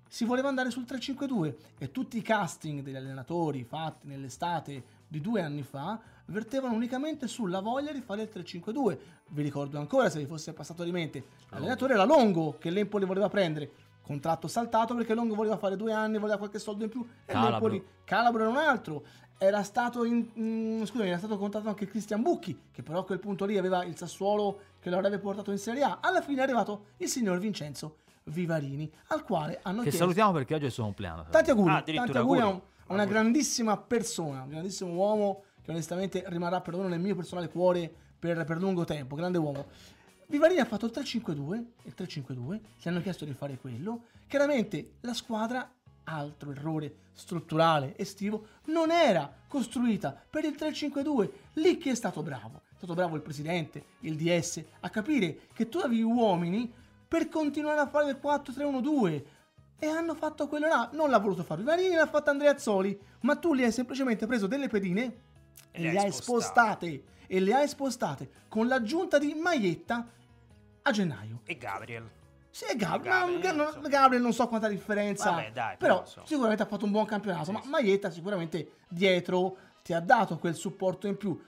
[0.08, 5.42] si voleva andare sul 3-5-2 e tutti i casting degli allenatori fatti nell'estate di due
[5.42, 8.98] anni fa vertevano unicamente sulla voglia di fare il 3-5-2.
[9.30, 13.30] Vi ricordo ancora, se vi fosse passato di mente, l'allenatore era Longo che l'Empoli voleva
[13.30, 13.86] prendere.
[14.02, 17.06] Contratto saltato perché Longo voleva fare due anni, voleva qualche soldo in più.
[17.26, 17.68] E Calabro.
[17.68, 19.04] l'Empoli, Calabro era un altro.
[19.38, 23.20] Era stato, in, mm, scusami, era stato contattato anche Cristian Bucchi, che però a quel
[23.20, 26.00] punto lì aveva il Sassuolo che lo avrebbe portato in Serie A.
[26.02, 27.98] Alla fine è arrivato il signor Vincenzo
[28.28, 30.00] Vivarini, al quale hanno che chiesto...
[30.00, 32.62] salutiamo perché oggi è il suo compleanno Tanti auguri, Ah, tanti auguri auguri.
[32.88, 37.94] a una grandissima persona, un grandissimo uomo che onestamente rimarrà perdono nel mio personale cuore
[38.18, 39.66] per, per lungo tempo, grande uomo.
[40.28, 44.04] Vivarini ha fatto il 3-5-2, il 3-5-2, gli hanno chiesto di fare quello.
[44.28, 45.70] Chiaramente la squadra,
[46.04, 51.30] altro errore strutturale estivo, non era costruita per il 3-5-2.
[51.54, 52.62] Lì chi è stato bravo?
[52.70, 56.72] È stato bravo il presidente, il DS, a capire che tu avevi uomini
[57.08, 59.24] per continuare a fare il 4-3-1-2.
[59.80, 60.90] E hanno fatto quello là.
[60.94, 63.00] Non l'ha voluto fare Vivarini, l'ha fatto Andrea Azzoli.
[63.22, 65.18] Ma tu li hai semplicemente preso delle pedine
[65.72, 67.04] e le hai spostate.
[67.28, 70.08] E le hai spostate con l'aggiunta di Maietta
[70.82, 71.42] a gennaio.
[71.44, 72.10] E Gabriel.
[72.50, 73.80] Sì, è Gab- Gabriel, insomma.
[73.82, 75.30] Ga- Gabriel non so quanta differenza.
[75.32, 76.26] Vabbè, dai, però insomma.
[76.26, 77.52] sicuramente ha fatto un buon campionato.
[77.52, 81.40] ma Maietta sicuramente dietro ti ha dato quel supporto in più.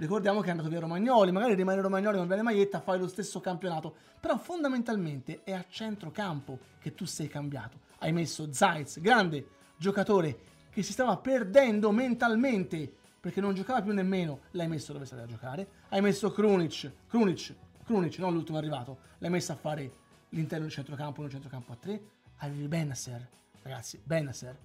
[0.00, 3.40] Ricordiamo che è andato via Romagnoli, magari rimane Romagnoli, non viene Maietta, fai lo stesso
[3.40, 3.96] campionato.
[4.20, 7.80] Però fondamentalmente è a centrocampo che tu sei cambiato.
[7.98, 9.44] Hai messo Zaiz, grande
[9.76, 10.38] giocatore
[10.70, 12.88] che si stava perdendo mentalmente
[13.18, 14.42] perché non giocava più nemmeno.
[14.52, 15.66] L'hai messo dove stava a giocare.
[15.88, 18.98] Hai messo Krunic, Krunic, Krunic, non l'ultimo arrivato.
[19.18, 19.90] L'hai messo a fare
[20.28, 22.00] l'interno del centrocampo, nel centrocampo a tre.
[22.36, 23.28] Avevi Benasser,
[23.62, 24.56] ragazzi, Benasser.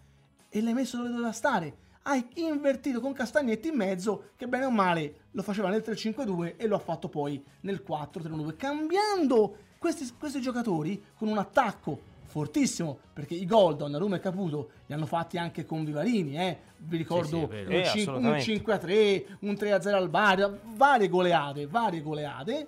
[0.48, 1.76] E l'hai messo dove doveva stare.
[2.06, 6.68] Hai invertito con Castagnetti in mezzo, che bene o male lo faceva nel 3-5-2 e
[6.68, 13.36] lo ha fatto poi nel 4-3-1-2, cambiando questi, questi giocatori con un attacco fortissimo, perché
[13.36, 16.58] i gol Donnarumma e Caputo li hanno fatti anche con Vivarini, eh.
[16.80, 17.70] vi ricordo sì, vero.
[17.70, 18.86] un, Eh, cin- un assolutamente.
[18.88, 20.43] 5-3, un 3-0 al Bari,
[20.76, 22.68] varie goleade, varie goleade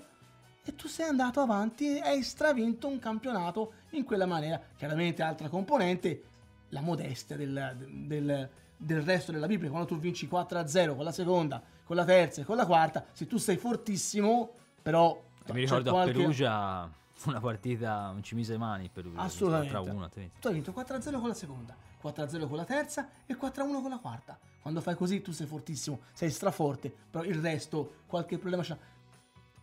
[0.64, 4.62] e tu sei andato avanti e hai stravinto un campionato in quella maniera.
[4.78, 6.24] Chiaramente altra componente,
[6.70, 9.70] la modestia del, del- del resto della Bibbia.
[9.70, 13.28] Quando tu vinci 4-0 con la seconda, con la terza e con la quarta, se
[13.28, 14.52] tu sei fortissimo,
[14.82, 15.22] però...
[15.48, 16.90] Mi c'è ricordo qualche- a Perugia
[17.26, 19.22] una partita, non ci mise mani Perugia.
[19.22, 19.74] Assolutamente.
[19.74, 20.40] 4-1, altrimenti.
[20.40, 23.98] Tu hai vinto 4-0 con la seconda, 4-0 con la terza e 4-1 con la
[23.98, 24.38] quarta.
[24.62, 28.78] Quando fai così tu sei fortissimo, sei straforte, però il resto qualche problema c'ha.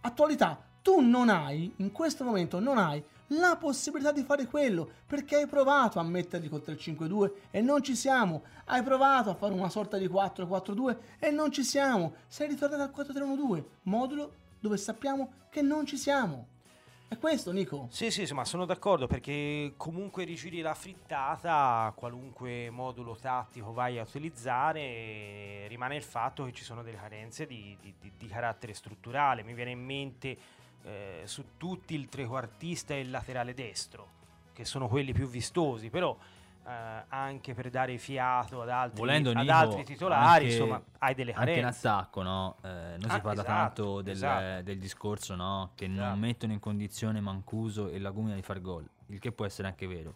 [0.00, 3.02] Attualità, tu non hai, in questo momento non hai
[3.38, 7.94] la possibilità di fare quello, perché hai provato a metterli col 3-5-2 e non ci
[7.94, 8.42] siamo.
[8.66, 12.14] Hai provato a fare una sorta di 4-4-2 e non ci siamo.
[12.26, 16.48] Sei ritornato al 4-3-1-2, modulo dove sappiamo che non ci siamo.
[17.12, 17.88] È questo, Nico.
[17.90, 23.98] Sì, sì, sì, ma sono d'accordo perché comunque rigiri la frittata, qualunque modulo tattico vai
[23.98, 28.72] a utilizzare, rimane il fatto che ci sono delle carenze di, di- di- di carattere
[28.72, 29.42] strutturale.
[29.42, 30.38] Mi viene in mente
[30.84, 34.08] eh, su tutti il trequartista e il laterale destro,
[34.52, 36.16] che sono quelli più vistosi, però
[36.64, 36.70] eh,
[37.08, 41.32] anche per dare fiato ad altri, Volendo, ad Nico, altri titolari, anche- insomma, hai delle
[41.32, 41.88] Anche in carenze.
[41.88, 42.56] attacco, no?
[42.62, 43.46] Eh, non si Ah, parla esatto,
[43.82, 44.62] tanto del, esatto.
[44.62, 45.70] del discorso, no?
[45.74, 46.08] Che Esatto.
[46.08, 49.86] non mettono in condizione Mancuso e Lagumina di far gol, il che può essere anche
[49.86, 50.14] vero.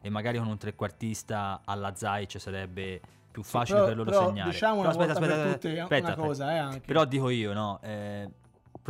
[0.00, 3.00] E magari con un trequartista alla Zaic sarebbe
[3.30, 4.50] più facile però- per loro però segnare.
[4.50, 6.52] diciamo una Però volta per tutte una aspetta, cosa, aspetta.
[6.52, 6.80] eh, anche.
[6.86, 7.80] Però dico io, no?
[7.82, 8.28] eh,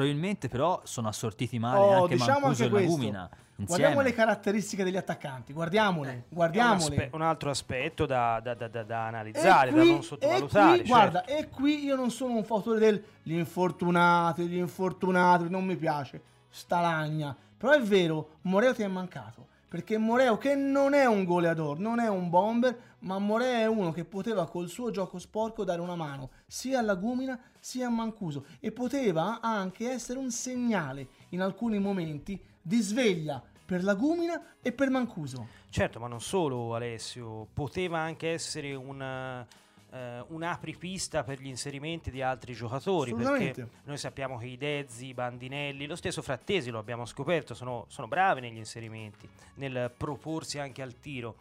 [0.03, 2.81] probabilmente però sono assortiti male Oh, anche diciamo Mancuso anche e.
[2.83, 3.29] Lagumina.
[3.57, 6.79] Guardiamo le caratteristiche degli attaccanti, guardiamole, un, guardiamole.
[6.79, 10.03] aspe- un altro aspetto da, da- da- da- da E analizzare, da qui- non e
[10.03, 10.69] sottovalutare.
[10.69, 10.93] qui, certo.
[10.93, 15.75] Guarda, e qui io non sono un fautore del gli infortunati, gli infortunati, non mi
[15.77, 17.35] piace, stalagna.
[17.57, 19.47] Però è vero, Moreo ti è mancato.
[19.69, 23.93] Perché Moreo, che non è un goleador, non è un bomber, ma Moreo è uno
[23.93, 28.47] che poteva col suo gioco sporco dare una mano sia alla Gumina sia a Mancuso
[28.61, 34.73] e poteva anche essere un segnale in alcuni momenti di sveglia per la Gumina e
[34.73, 35.49] per Mancuso.
[35.69, 42.11] Certo, ma non solo Alessio, poteva anche essere un, eh, un apripista per gli inserimenti
[42.11, 46.79] di altri giocatori, perché noi sappiamo che i Dezzi, i Bandinelli, lo stesso Frattesi lo
[46.79, 51.37] abbiamo scoperto, sono, sono bravi negli inserimenti, nel proporsi anche al tiro.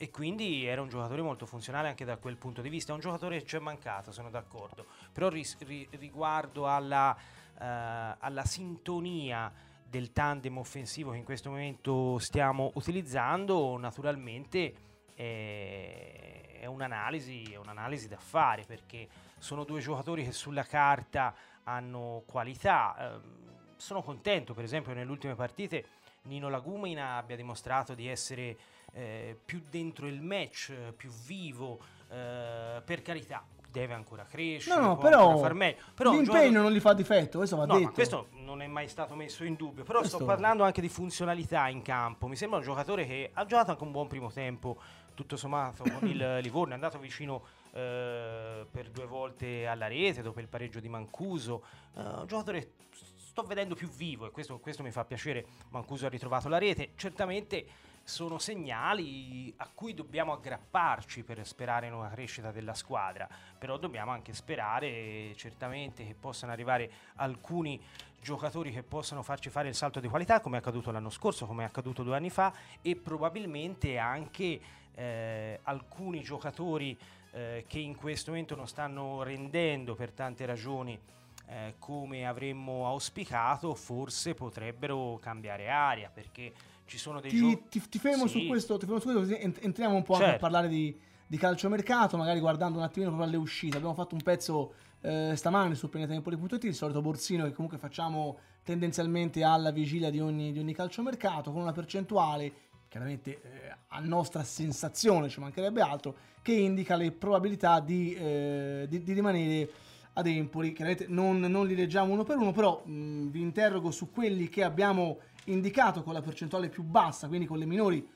[0.00, 2.92] E quindi era un giocatore molto funzionale anche da quel punto di vista.
[2.92, 4.86] È un giocatore che ci è mancato, sono d'accordo.
[5.12, 7.16] Però ris- ri- riguardo alla,
[7.60, 9.52] eh, alla sintonia
[9.84, 14.74] del tandem offensivo che in questo momento stiamo utilizzando, naturalmente
[15.14, 21.34] è, è un'analisi, è un'analisi da fare perché sono due giocatori che sulla carta
[21.64, 23.14] hanno qualità.
[23.14, 23.46] Ehm,
[23.76, 25.86] sono contento, per esempio, nelle ultime partite
[26.22, 28.56] Nino Lagumina abbia dimostrato di essere
[28.92, 31.78] eh, più dentro il match, eh, più vivo,
[32.10, 33.44] eh, per carità.
[33.70, 35.76] Deve ancora crescere, No, no, può però, far meglio.
[35.94, 37.92] Però l'impegno giocatore- non gli fa difetto, questo va No, detto.
[37.92, 39.84] questo non è mai stato messo in dubbio.
[39.84, 42.28] Però sto Questo- parlando anche di funzionalità in campo.
[42.28, 44.78] Mi sembra un giocatore che ha giocato anche un buon primo tempo,
[45.14, 46.70] tutto sommato, con il Livorno.
[46.72, 51.62] È andato vicino eh, per due volte alla rete dopo il pareggio di Mancuso.
[51.94, 52.72] Eh, un giocatore
[53.16, 55.44] sto vedendo più vivo e questo, questo mi fa piacere.
[55.68, 56.92] Mancuso ha ritrovato la rete.
[56.96, 57.66] Certamente
[58.08, 63.28] sono segnali a cui dobbiamo aggrapparci per sperare in una crescita della squadra,
[63.58, 67.78] però dobbiamo anche sperare certamente che possano arrivare alcuni
[68.20, 71.64] giocatori che possano farci fare il salto di qualità come è accaduto l'anno scorso, come
[71.64, 72.50] è accaduto due anni fa
[72.80, 74.58] e probabilmente anche
[74.94, 76.98] eh, alcuni giocatori
[77.32, 80.98] eh, che in questo momento non stanno rendendo per tante ragioni
[81.46, 86.52] eh, come avremmo auspicato, forse potrebbero cambiare aria perché
[86.88, 87.62] ci sono dei Ti, giochi.
[87.68, 88.40] ti, ti fermo Sì.
[88.40, 90.40] su questo, ti fermo su questo così ent- entriamo un po' anche a Certo.
[90.42, 93.76] parlare di, di calciomercato, magari guardando un attimino proprio alle uscite.
[93.76, 94.72] Abbiamo fatto un pezzo
[95.02, 100.50] eh, stamane su pianetempoli.it, il solito borsino che comunque facciamo tendenzialmente alla vigilia di ogni,
[100.52, 102.52] di ogni calciomercato, con una percentuale,
[102.88, 109.02] chiaramente eh, a nostra sensazione, ci mancherebbe altro, che indica le probabilità di, eh, di-
[109.02, 109.70] di rimanere
[110.14, 110.72] ad Empoli.
[110.72, 114.64] Chiaramente non, non li leggiamo uno per uno, però mh, vi interrogo su quelli che
[114.64, 115.18] abbiamo
[115.52, 118.06] indicato con la percentuale più bassa, quindi con le minori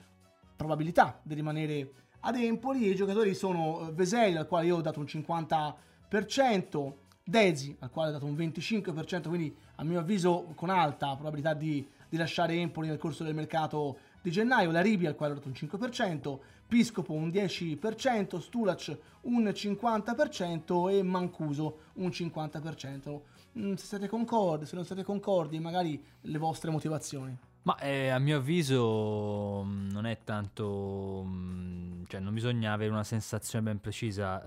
[0.57, 2.89] probabilità di rimanere ad Empoli.
[2.89, 6.93] I giocatori sono eh, Veseli, al quale io ho dato un 50%,
[7.25, 11.87] Dezi, al quale ho dato un 25%, quindi a mio avviso con alta probabilità di,
[12.09, 15.55] di lasciare Empoli nel corso del mercato di gennaio, Laribi al quale ho dato un
[15.55, 23.21] 5%, Piscopo un 10%, Stulac un 50% e Mancuso un 50%.
[23.59, 27.37] Mm, se siete concordi, se non siete concordi, magari le vostre motivazioni.
[27.65, 33.05] Ma eh, a mio avviso mh, non è tanto, mh, cioè non bisogna avere una
[33.05, 34.43] sensazione ben precisa.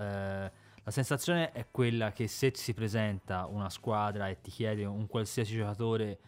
[0.47, 0.51] eh,
[0.84, 5.56] la sensazione è quella che se si presenta una squadra e ti chiede un qualsiasi
[5.56, 6.20] giocatore,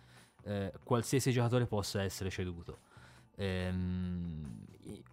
[0.44, 2.80] eh, qualsiasi giocatore possa essere ceduto.
[3.36, 4.66] Ehm,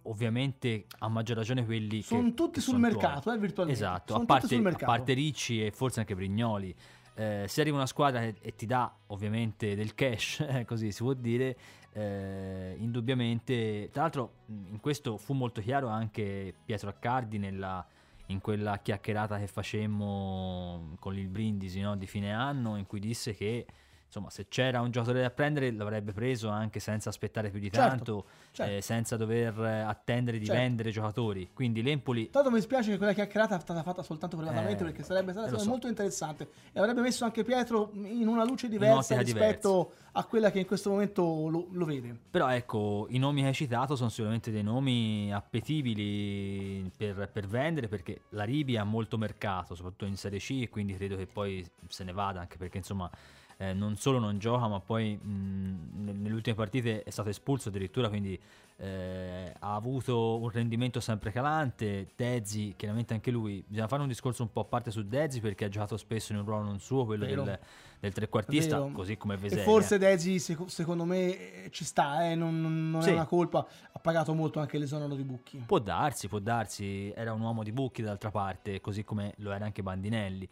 [0.03, 3.35] ovviamente a maggior ragione quelli che Sono tutti che sul mercato, tuoi.
[3.35, 3.79] eh, virtualmente.
[3.83, 6.75] Esatto, Sono a parte, a parte Ricci e forse anche Brignoli.
[7.15, 11.01] Eh, se arriva una squadra e, e ti dà ovviamente del cash, eh, così si
[11.01, 11.57] può dire,
[11.93, 17.85] eh, indubbiamente, tra l'altro in questo fu molto chiaro anche Pietro Accardi nella,
[18.27, 23.33] in quella chiacchierata che facemmo con il Brindisi no, di fine anno in cui disse
[23.33, 23.65] che
[24.05, 27.89] insomma se c'era un giocatore da prendere l'avrebbe preso anche senza aspettare più di Certo,
[27.89, 28.71] tanto, certo.
[28.73, 30.61] eh, senza dover attendere di Certo.
[30.61, 31.49] vendere giocatori.
[31.53, 35.03] Quindi l'Empoli Tanto mi spiace che quella chiacchierata è stata fatta soltanto privatamente Eh, perché
[35.03, 35.69] sarebbe stata so.
[35.69, 40.59] molto interessante e avrebbe messo anche Pietro in una luce diversa rispetto a quella che
[40.59, 42.17] in questo momento lo, lo vede.
[42.31, 47.87] Però ecco, i nomi che hai citato sono sicuramente dei nomi appetibili per, per vendere
[47.87, 51.65] perché la Ribi ha molto mercato, soprattutto in Serie C, e quindi credo che poi
[51.87, 53.09] se ne vada anche perché insomma
[53.57, 57.69] eh, non solo non gioca ma poi mh, ne- nelle ultime partite è stato espulso
[57.69, 58.39] addirittura, quindi
[58.77, 62.07] eh, ha avuto un rendimento sempre calante.
[62.15, 65.65] Dezzi, chiaramente anche lui, bisogna fare un discorso un po' a parte su Dezzi perché
[65.65, 67.57] ha giocato spesso in un ruolo non suo, quello del,
[68.01, 68.91] del trequartista, Vero.
[68.91, 69.61] così come E Veseli.
[69.61, 73.11] forse Desi seco- secondo me eh, ci sta, eh, non, non- non Sì.
[73.11, 75.63] è una colpa, ha pagato molto anche l'esonero di Bucchi.
[75.65, 79.63] Può darsi, può darsi, era un uomo di bucchi d'altra parte, così come lo era
[79.63, 80.49] anche Bandinelli.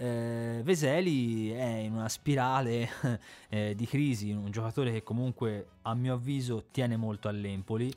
[0.00, 2.88] Eh, Veseli è in una spirale
[3.50, 7.90] eh, di crisi, un giocatore che comunque a mio avviso tiene molto all'Empoli.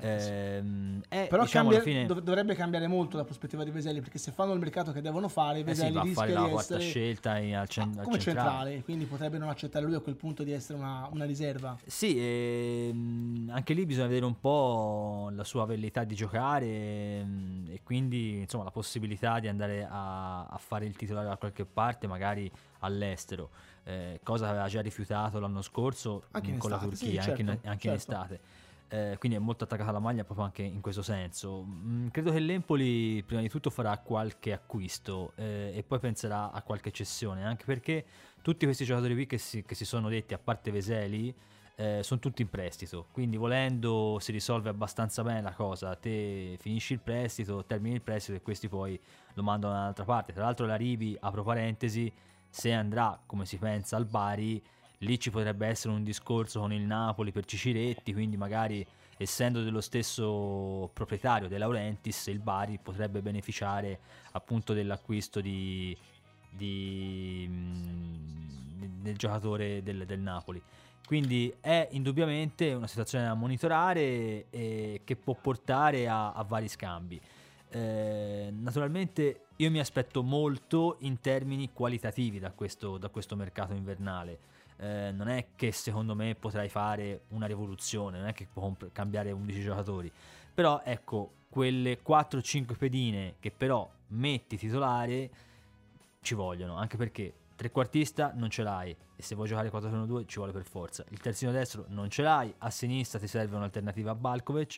[0.00, 4.00] Ehm, è, Però diciamo, cambia- alla fine dov- dovrebbe cambiare molto la prospettiva di Veseli
[4.00, 6.32] perché se fanno il mercato che devono fare, eh sì, Veseli va a rischia fare
[6.32, 8.48] la di quarta essere scelta in- al, cen- ah, come centrale.
[8.48, 11.78] centrale, quindi potrebbe non accettare lui a quel punto di essere una, una riserva.
[11.86, 17.80] Sì, ehm, anche lì bisogna vedere un po' la sua velleità di giocare ehm, e
[17.84, 22.50] quindi insomma la possibilità di andare a, a fare il titolare da qualche parte, magari
[22.80, 23.50] all'estero,
[23.86, 27.40] eh, cosa aveva già rifiutato l'anno scorso Anche in con la estate, sì, Turchia, anche,
[27.40, 28.12] in, certo, anche in certo.
[28.12, 28.40] estate.
[28.88, 31.64] Eh, quindi è molto attaccata alla maglia proprio anche in questo senso.
[31.64, 36.62] Mm, credo che l'Empoli prima di tutto farà qualche acquisto eh, e poi penserà a
[36.62, 38.04] qualche cessione, anche perché
[38.42, 41.34] tutti questi giocatori qui che si, che si sono detti, a parte Veseli,
[41.76, 43.06] eh, sono tutti in prestito.
[43.12, 45.94] Quindi volendo si risolve abbastanza bene la cosa.
[45.94, 48.98] Te finisci il prestito, termini il prestito e questi poi
[49.34, 50.32] lo mandano da un'altra parte.
[50.32, 52.12] Tra l'altro la Rivi, apro parentesi,
[52.56, 54.62] se andrà come si pensa al Bari,
[55.00, 58.84] lì ci potrebbe essere un discorso con il Napoli per Ciciretti, quindi magari
[59.18, 63.98] essendo dello stesso proprietario De Laurentiis, il Bari potrebbe beneficiare
[64.32, 65.94] appunto dell'acquisto di,
[66.48, 70.62] di, mm, del giocatore del, del Napoli.
[71.06, 77.20] Quindi è indubbiamente una situazione da monitorare e che può portare a, a vari scambi.
[77.68, 84.54] Eh, naturalmente io mi aspetto molto in termini qualitativi da questo, da questo mercato invernale.
[84.78, 89.30] Eh, non è che secondo me potrai fare una rivoluzione, non è che può cambiare
[89.30, 90.12] 11 giocatori,
[90.52, 95.30] però ecco, quelle 4-5 pedine che però metti titolare
[96.20, 98.94] ci vogliono, anche perché trequartista non ce l'hai.
[99.16, 101.02] E se vuoi giocare 4-1-2 ci vuole per forza.
[101.08, 104.76] Il terzino destro non ce l'hai, a sinistra ti serve un'alternativa a Balkovic,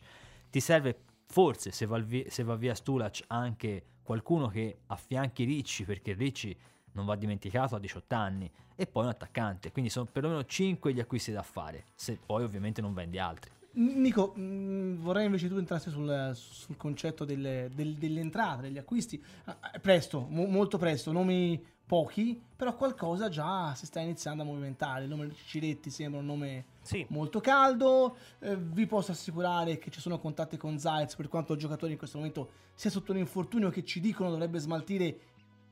[0.48, 5.84] ti serve forse se va, vi- se va via Stulac anche qualcuno che affianchi Ricci
[5.84, 6.56] perché Ricci
[6.92, 10.98] non va dimenticato a 18 anni e poi un attaccante, quindi sono perlomeno 5 gli
[11.00, 13.50] acquisti da fare, se poi ovviamente non vendi altri.
[13.72, 19.22] Nico, mh, vorrei invece tu entrassi sul, sul concetto delle, del- delle entrate, degli acquisti.
[19.44, 24.46] Ah, eh, presto, mo- molto presto, nomi pochi, però qualcosa già si sta iniziando a
[24.46, 25.02] movimentare.
[25.04, 28.16] Il nome Ciretti sembra un nome Sì, molto caldo.
[28.38, 31.98] eh, vi posso assicurare che ci sono contatti con Zayz per quanto il giocatore in
[31.98, 35.18] questo momento sia sotto un infortunio che ci dicono dovrebbe smaltire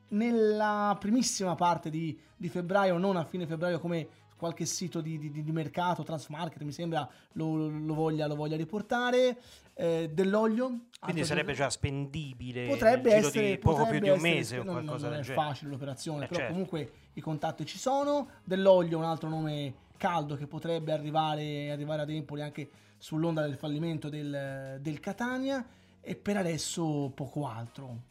[0.09, 4.07] nella primissima parte di, di febbraio, non a fine febbraio come
[4.37, 9.39] qualche sito di, di- di mercato, Transmarket mi sembra lo, lo voglia, lo voglia riportare.
[9.79, 10.87] Eh, dell'olio.
[11.01, 14.73] quindi sarebbe già spendibile potrebbe essere poco più potrebbe di un essere- mese o non-
[14.73, 15.47] qualcosa non del è genere.
[15.47, 16.53] facile l'operazione Eh, però certo.
[16.53, 22.11] comunque i contatti ci sono dell'olio un altro nome caldo che potrebbe arrivare, arrivare ad
[22.11, 22.69] Empoli anche
[22.99, 25.65] sull'onda del fallimento del, del Catania
[26.01, 28.03] e per adesso poco altro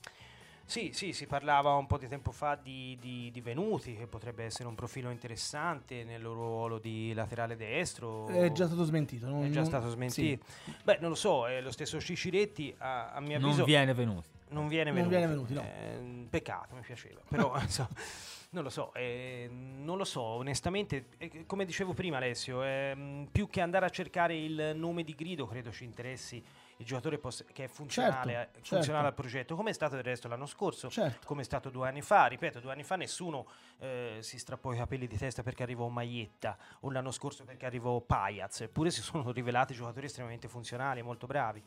[0.65, 4.43] Sì, sì, si parlava un po' di tempo fa di, di- di Venuti, che potrebbe
[4.43, 8.27] essere un profilo interessante nel ruolo di laterale destro.
[8.27, 10.43] è già stato smentito non- È già non- stato smentito.
[10.83, 14.27] Beh, non lo so, è lo stesso Ciciretti, a, a mio Non avviso, viene venuto.
[14.49, 15.15] non viene Non venuto.
[15.17, 15.61] viene venuti, no.
[15.61, 17.21] Eh, peccato, mi piaceva.
[17.29, 17.89] Però, insomma,
[18.55, 23.49] non lo so, eh, non lo so, onestamente, eh, come dicevo prima Alessio, ehm, più
[23.49, 26.41] che andare a cercare il nome di grido, credo ci interessi
[26.77, 29.05] il giocatore poss- che è funzionale, Certo, eh, funzionale certo.
[29.07, 32.01] al progetto, come è stato del resto l'anno scorso, certo come è stato due anni
[32.01, 32.25] fa.
[32.27, 33.45] Ripeto, due anni fa nessuno
[33.79, 37.99] eh, si strappò i capelli di testa perché arrivò Maietta, o l'anno scorso perché arrivò
[37.99, 41.61] Paiaz, eppure si sono rivelati giocatori estremamente funzionali, molto bravi,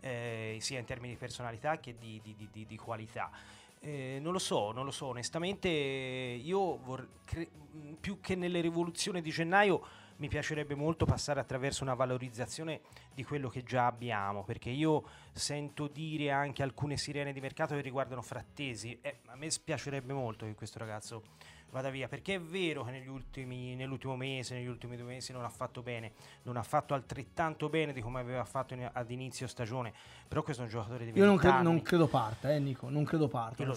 [0.00, 3.30] eh, sia in termini di personalità che di- di- di- di qualità.
[3.82, 8.60] Eh, non lo so, non lo so, onestamente io vor- cre- mh, più che nelle
[8.60, 9.82] rivoluzioni di gennaio
[10.16, 12.82] mi piacerebbe molto passare attraverso una valorizzazione
[13.14, 17.80] di quello che già abbiamo, perché io sento dire anche alcune sirene di mercato che
[17.80, 21.22] riguardano Frattesi, e a me spiacerebbe molto che questo ragazzo
[21.70, 25.44] vada via, perché è vero che negli ultimi, nell'ultimo mese, negli ultimi due mesi non
[25.44, 26.12] ha fatto bene,
[26.42, 29.92] non ha fatto altrettanto bene di come aveva fatto in- ad inizio stagione,
[30.28, 32.88] però questo è un giocatore di 20 io non, cre- non credo parta eh Nico
[32.88, 33.68] non credo parta Io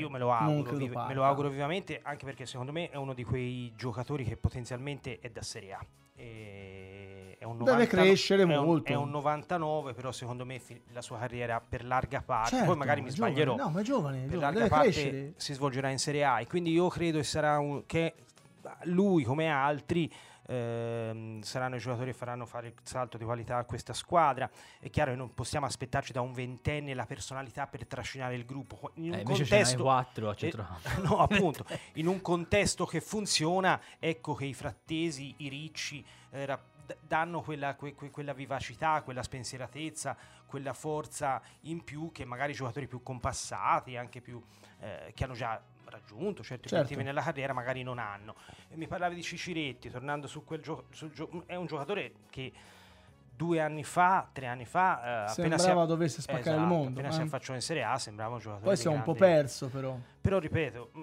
[0.00, 3.14] io me lo auguro, vive- me lo auguro vivamente, anche perché secondo me è uno
[3.14, 5.86] di quei giocatori che potenzialmente è da Serie A.
[6.14, 7.11] E
[7.42, 8.92] è un Deve 90 crescere è un- molto.
[8.92, 10.60] È un 99, però secondo me
[10.92, 13.32] la sua carriera per larga parte, Certo, poi magari mi è giovane.
[13.34, 16.24] sbaglierò, no ma è giovane, per giovane, larga deve parte crescere si svolgerà in Serie
[16.24, 18.14] A e quindi io credo che sarà un, che
[18.84, 20.08] lui come altri
[20.46, 24.48] ehm, saranno i giocatori che faranno fare il salto di qualità a questa squadra.
[24.78, 28.90] È chiaro che non possiamo aspettarci da un ventenne la personalità per trascinare il gruppo.
[28.94, 30.88] In un Eh, invece ce n'hai contesto, quattro a eh, centrocampo.
[31.02, 31.64] no, appunto,
[31.94, 37.74] in un contesto che funziona, ecco che i frattesi, i ricci eh, rap- danno quella,
[37.74, 40.16] que- que- quella vivacità, quella spensieratezza,
[40.46, 44.42] quella forza in più che magari i giocatori più compassati, anche più
[44.80, 46.76] eh, che hanno già raggiunto certi Certo.
[46.84, 48.34] obiettivi nella carriera, magari non hanno.
[48.68, 50.84] E mi parlavi di Ciciretti, tornando su quel gioco,
[51.46, 52.52] è un giocatore che
[53.34, 56.90] due anni fa, tre anni fa, eh, appena si sembrava dovesse spaccare il Esatto, mondo
[57.00, 57.12] appena eh.
[57.12, 59.68] si affacciò in Serie A sembrava un giocatore poi si è un po' grande- perso
[59.68, 61.00] però però ripeto, mh,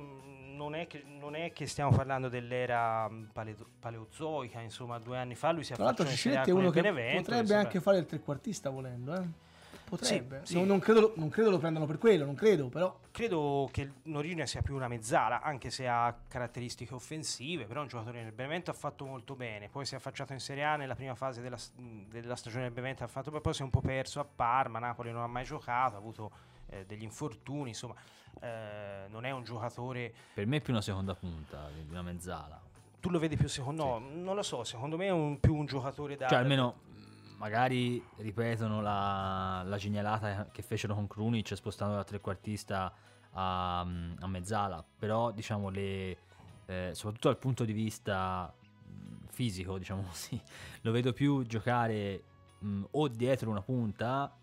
[0.60, 5.36] non è, che, non è che stiamo parlando dell'era mh, paleo- paleozoica, insomma, due anni
[5.36, 7.18] fa lui si Tra l'altro è uno il che Benevento.
[7.22, 9.48] potrebbe mi sembra- anche fare il trequartista volendo, eh.
[9.90, 10.42] Potrebbe.
[10.44, 10.70] Sì, Non, sì.
[10.70, 12.96] non credo, non credo lo prendano per quello, non credo, però.
[13.10, 17.84] Credo che il Norino sia più una mezzala, anche se ha caratteristiche offensive, però è
[17.84, 20.76] un giocatore nel Benevento ha fatto molto bene, poi si è affacciato in Serie A
[20.76, 23.82] nella prima fase della, della stagione del Benevento, ha fatto poi si è un po'
[23.82, 26.32] perso a Parma, Napoli non ha mai giocato, ha avuto
[26.70, 27.96] eh, degli infortuni, insomma,
[28.42, 32.62] eh, non è un giocatore Per me è più una seconda punta, quindi una mezzala.
[33.00, 35.66] tu lo vedi più secondo no, non lo so, secondo me è un, più un
[35.66, 41.96] giocatore da Cioè, almeno mh, magari ripetono la, la genialata che fecero con Krunic spostando
[41.96, 42.94] da trequartista
[43.32, 44.84] a, mm, a mezzala.
[44.98, 46.18] Però, diciamo, le,
[46.66, 50.40] eh, soprattutto dal punto di vista mh, fisico, diciamo così,
[50.82, 52.24] lo vedo più giocare
[52.60, 54.34] mh, o dietro una punta.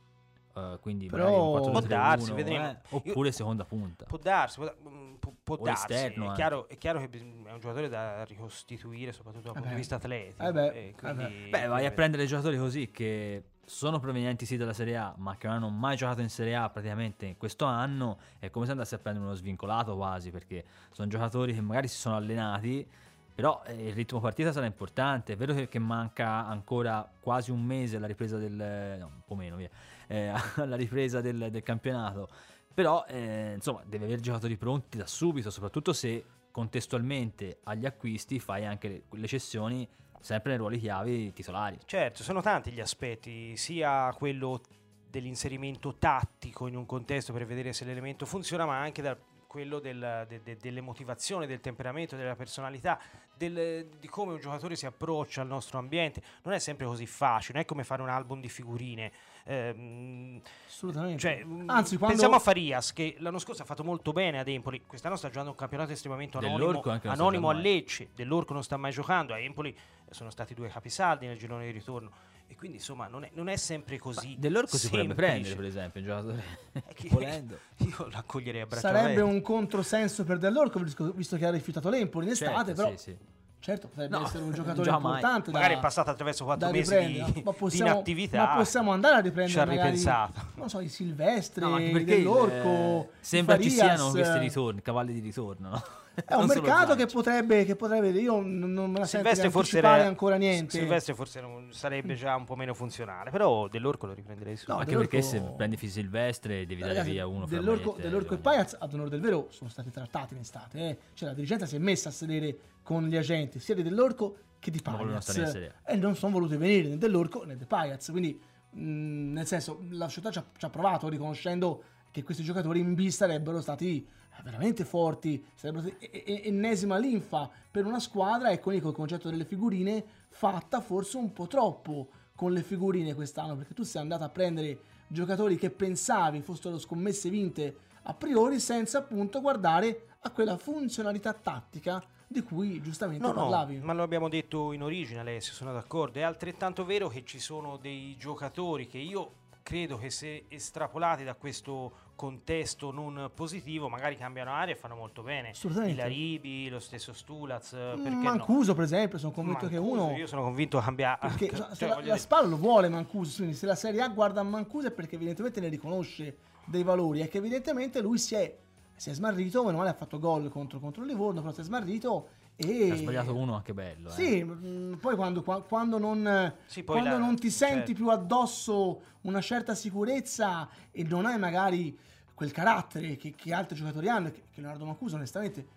[0.56, 2.68] Eh, quindi Però- magari un Può 4-2-3-1, darsi, vedremo.
[2.70, 4.04] eh, oppure seconda punta.
[4.06, 5.92] Può darsi, può, mm, può- darsi.
[5.92, 7.20] esterno È chiaro, è chiaro che è
[7.52, 10.42] un giocatore da ricostituire, soprattutto dal Eh punto di vista atletico.
[10.42, 14.72] Eh beh, eh quindi- Beh, vai a prendere giocatori così che sono provenienti sì dalla
[14.72, 18.18] Serie A, ma che non hanno mai giocato in Serie A praticamente in questo anno.
[18.38, 21.96] È come se andassi a prendere uno svincolato quasi, perché sono giocatori che magari si
[21.96, 22.88] sono allenati,
[23.34, 25.32] però eh, il ritmo partita sarà importante.
[25.32, 28.52] È vero che, che manca ancora quasi un mese alla ripresa del...
[29.00, 29.68] no, un po' meno, via,
[30.06, 32.28] eh, alla ripresa del, del campionato.
[32.72, 38.64] Però, eh, insomma, deve avere giocatori pronti da subito, soprattutto se contestualmente agli acquisti fai
[38.64, 39.88] anche le, le cessioni
[40.20, 41.78] sempre nei ruoli chiavi titolari.
[41.84, 44.60] Certo, sono tanti gli aspetti, sia quello
[45.08, 50.24] dell'inserimento tattico in un contesto per vedere se l'elemento funziona, ma anche dal quello del-
[50.28, 52.98] de- de- delle motivazioni, del temperamento, della personalità,
[53.34, 56.22] del- di come un giocatore si approccia al nostro ambiente.
[56.42, 59.12] Non è sempre così facile, non è come fare un album di figurine.
[59.44, 61.18] Ehm, Assolutamente.
[61.18, 62.06] cioè, mm, Anzi, quando...
[62.16, 65.50] Pensiamo a Farias che l'anno scorso ha fatto molto bene ad Empoli, quest'anno sta giocando
[65.50, 67.52] un campionato estremamente anonimo, anonimo a.
[67.52, 69.76] Lecce, dell'Orco non sta mai giocando, a Empoli
[70.10, 72.10] sono stati due capisaldi nel girone di ritorno
[72.48, 74.36] e quindi insomma non è, non è sempre così.
[74.38, 75.30] Dell'orco si potrebbe semplice.
[75.32, 76.42] prendere, per esempio, un giocatore
[76.94, 77.58] chi- volendo.
[77.78, 82.26] Io l'accoglierei a braccia Sarebbe un controsenso per Dell'Orco, visto visto che ha rifiutato l'Empoli
[82.26, 83.16] in estate, Certo, però sì, sì.
[83.58, 85.12] certo potrebbe No, essere un giocatore gioca mai.
[85.14, 85.50] importante.
[85.50, 88.46] Magari da- è passato attraverso quattro mesi di, ma di possiamo, inattività.
[88.46, 90.40] ma possiamo andare a riprendere Ci ha magari, ripensato.
[90.54, 94.82] non so, i Silvestri, No, anche perché dell'Orco, eh, sembra ci Farias, siano questi ritorni,
[94.82, 95.82] cavalli di ritorno.
[96.16, 96.22] No?
[96.24, 99.50] È un mercato che potrebbe, che potrebbe io non, non me la sento di Silvestre
[99.50, 100.78] forse anticipare era- ancora niente.
[100.78, 104.78] Silvestre forse non- sarebbe già un po' meno funzionale, però dell'Orco lo riprenderei No, subito.
[104.78, 108.38] anche Dell'Orco- perché se prendi Silvestre devi dare via uno fra dell'Orco, e dell'Orco e.
[108.38, 110.98] Paiaz ad onore del vero sono stati trattati in estate eh.
[111.14, 114.70] cioè la dirigenza si è messa a sedere con gli agenti sia di dell'Orco che
[114.70, 115.36] di Paiaz
[115.84, 118.40] e non sono voluti venire né dell'Orco né di Paiaz quindi
[118.70, 122.94] mh, nel senso la società ci ha, ci ha provato riconoscendo che questi giocatori in
[122.94, 124.06] B sarebbero stati
[124.42, 130.80] veramente forti sarebbero ennesima linfa per una squadra e con il concetto delle figurine fatta
[130.80, 134.78] forse un po' troppo con le figurine quest'anno perché tu sei andato a prendere
[135.08, 142.04] giocatori che pensavi fossero scommesse vinte a priori senza appunto guardare a quella funzionalità tattica
[142.28, 143.78] di cui giustamente No, no, parlavi.
[143.78, 146.18] ma lo abbiamo detto in origine, Alessio, sono d'accordo.
[146.18, 149.30] È altrettanto vero che ci sono dei giocatori che io
[149.62, 155.22] credo che se estrapolati da questo contesto non positivo, magari cambiano aria e fanno molto
[155.22, 155.50] bene.
[155.50, 155.92] Assolutamente.
[155.92, 160.16] Il Laribi, lo stesso Stulaz, Mm, perché Mancuso, per esempio, sono convinto che Mancuso, uno
[160.16, 161.16] Io sono convinto cambia...
[161.20, 164.42] perché cioè, la, la dire, Spal lo vuole Mancuso, quindi se la Serie A guarda
[164.42, 168.56] Mancuso è perché evidentemente ne riconosce dei valori e che evidentemente lui si è,
[168.96, 171.64] si è smarrito, meno male ha fatto gol contro, contro il Livorno, però si è
[171.64, 172.90] smarrito e...
[172.90, 174.08] Ha sbagliato uno anche bello.
[174.08, 174.12] eh.
[174.12, 177.92] Sì, mm, poi quando, qua- quando non, Sì, poi quando la- non ti senti certo.
[177.94, 181.96] più addosso una certa sicurezza e non hai magari
[182.34, 185.74] quel carattere che, che altri giocatori hanno, che, che Leonardo Mancuso onestamente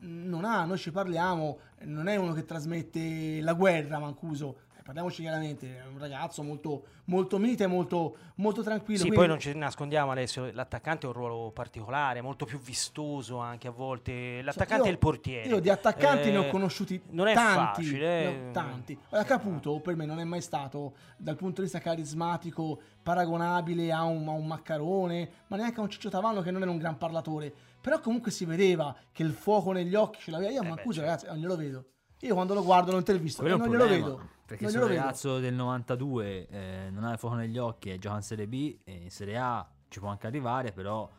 [0.00, 5.22] non ha, noi ci parliamo, non è uno che trasmette la guerra Mancuso, eh, parliamoci
[5.22, 8.98] chiaramente, è un ragazzo molto, molto mite, molto, molto tranquillo.
[8.98, 13.38] Sì, quindi- poi non ci nascondiamo Alessio, l'attaccante ha un ruolo particolare, molto più vistoso
[13.38, 14.42] anche a volte.
[14.42, 15.48] L'attaccante Io- è il portiere.
[15.48, 17.82] Io di attaccanti ne ho Eh, conosciuti non è tanti.
[17.84, 18.50] facile, ho eh.
[18.52, 18.98] tanti.
[19.10, 24.04] Ora, Caputo per me non è mai stato, dal punto di vista carismatico, paragonabile a
[24.04, 26.98] un, a un Maccarone, ma neanche a un Ciccio Tavanno che non era un gran
[26.98, 27.52] parlatore.
[27.80, 30.50] Però comunque si vedeva che il fuoco negli occhi ce l'aveva.
[30.52, 31.06] Io Eh beh, Mancuso, certo.
[31.08, 31.84] ragazzi, non glielo vedo.
[32.24, 34.28] Io quando lo guardo è non glielo vedo.
[34.46, 35.00] Perché non se un vedo.
[35.00, 38.76] ragazzo del 92 eh, non ha il fuoco negli occhi e gioca in Serie B,
[38.84, 41.10] e in Serie A ci può anche arrivare, però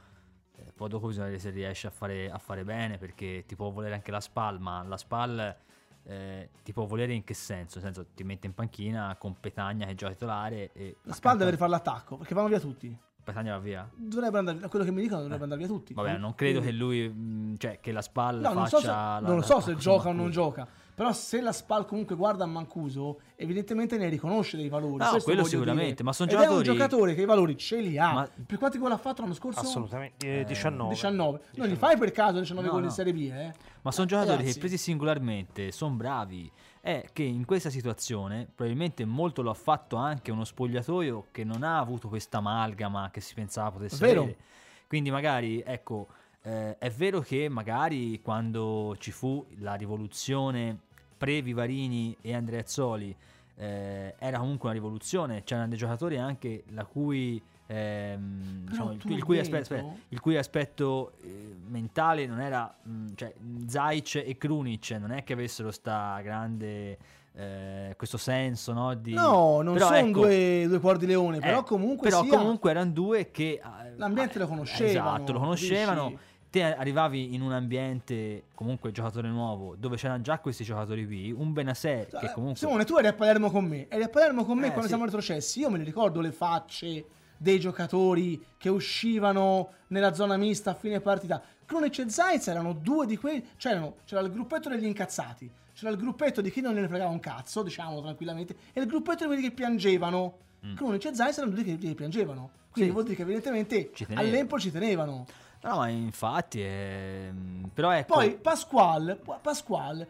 [0.56, 3.70] eh, poi dopo bisogna vedere se riesce a fare, a fare bene, perché ti può
[3.70, 5.56] volere anche la SPAL, ma la SPAL
[6.06, 7.80] eh, ti può volere in che senso?
[7.80, 11.52] Nel senso ti mette in panchina con Petagna che gioca titolare e La Spal deve
[11.52, 12.98] rifare l'attacco perché vanno via tutti.
[13.24, 13.90] Petagna va via?
[13.96, 15.94] Dovrebbero andare, da quello che mi dicono dovrebbero andare via tutti.
[15.94, 18.88] Vabbè, non credo che lui, mh, cioè che la SPAL No, non faccia so se,
[18.88, 20.68] la- non lo so se gioca o non gioca.
[20.96, 24.98] Però se la Spal comunque guarda a Mancuso, evidentemente ne riconosce dei valori.
[24.98, 26.04] No, Questo quello sicuramente, dire.
[26.04, 28.14] ma sono Ed giocatori- è un giocatore che i valori ce li ha.
[28.14, 29.60] Ma- Per quanti gol ha fatto l'anno scorso?
[29.60, 30.42] Assolutamente.
[30.42, 30.94] Eh, 19.
[30.94, 31.42] 19.
[31.56, 32.94] Non gli fai per caso 19 No, gol in no.
[32.94, 33.54] Serie B, eh?
[33.82, 34.54] Ma sono giocatori Ragazzi.
[34.54, 36.50] che presi singolarmente sono bravi.
[36.80, 41.64] È che in questa situazione, probabilmente molto lo ha fatto anche uno spogliatoio che non
[41.64, 44.22] ha avuto questa amalgama che si pensava potesse Vero.
[44.24, 44.38] avere.
[44.88, 46.08] Quindi magari, ecco,
[46.44, 50.78] eh, è vero che magari quando ci fu la rivoluzione
[51.18, 53.16] pre-Vivarini e Andreazzoli
[53.56, 57.42] eh, era comunque una rivoluzione, c'erano dei giocatori anche la cui...
[57.68, 63.14] ehm, diciamo, il, il cui aspetto, aspetta, il cui aspetto eh, mentale non era mh,
[63.16, 63.34] cioè
[63.68, 66.98] Zaic e Krunic non è che avessero sta grande
[67.36, 71.40] eh, questo senso no, di No, non però sono ecco, due, due cuor di leone,
[71.40, 75.32] però eh, comunque però sia- comunque erano due che eh, L'ambiente eh, lo conoscevano, esatto
[75.32, 76.22] lo conoscevano dici?
[76.54, 81.52] Te arrivavi in un ambiente comunque giocatore nuovo dove c'erano già questi giocatori qui un
[81.52, 83.88] Benasser che Eh, comunque Simone, tu eri a Palermo con me.
[83.90, 84.90] Eri a Palermo con me Eh, quando sì.
[84.90, 85.62] siamo retrocessi.
[85.62, 87.06] Io me ne ricordo le facce
[87.38, 91.42] dei giocatori che uscivano nella zona mista a fine partita.
[91.66, 93.44] Krunic e Zaiz erano due di quelli.
[93.58, 97.20] C'erano, c'era il gruppetto degli incazzati, c'era il gruppetto di chi non ne fregava un
[97.20, 100.38] cazzo, diciamo tranquillamente, e il gruppetto di quelli che piangevano.
[100.76, 102.52] Krunic e Zaiz erano due che, che piangevano.
[102.72, 102.94] Quindi Mm.
[102.94, 102.94] Sì.
[102.94, 105.26] vuol dire che evidentemente all'Empoli ci tenevano.
[105.64, 110.08] No ma infatti ehm, però ecco Poi Pasquale, Pasquale,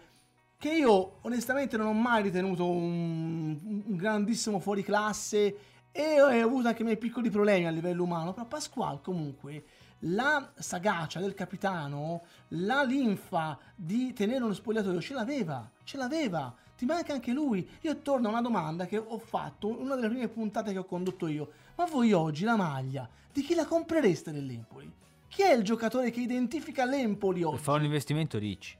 [0.57, 5.57] che io onestamente non ho mai ritenuto un, un grandissimo fuoriclasse
[5.91, 9.63] e ho avuto anche i miei piccoli problemi a livello umano, però Pasquale comunque
[10.05, 16.53] la sagacia del capitano, la linfa di tenere uno spogliatoio ce l'aveva, ce l'aveva.
[16.75, 17.67] Ti manca anche lui.
[17.81, 21.27] Io torno a una domanda che ho fatto, una delle prime puntate che ho condotto
[21.27, 21.51] io.
[21.75, 24.91] Ma voi oggi la maglia, di chi la comprereste nell'Empoli?
[25.33, 27.57] Chi è il giocatore che identifica l'Empoli oggi?
[27.57, 28.77] fare un investimento ricci.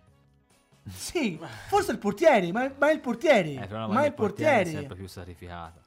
[0.87, 3.53] Sì, forse il portiere, ma, ma è il portiere.
[3.53, 4.61] Eh, ma è il portiere portiere.
[4.61, 5.82] è sempre più sacrificata.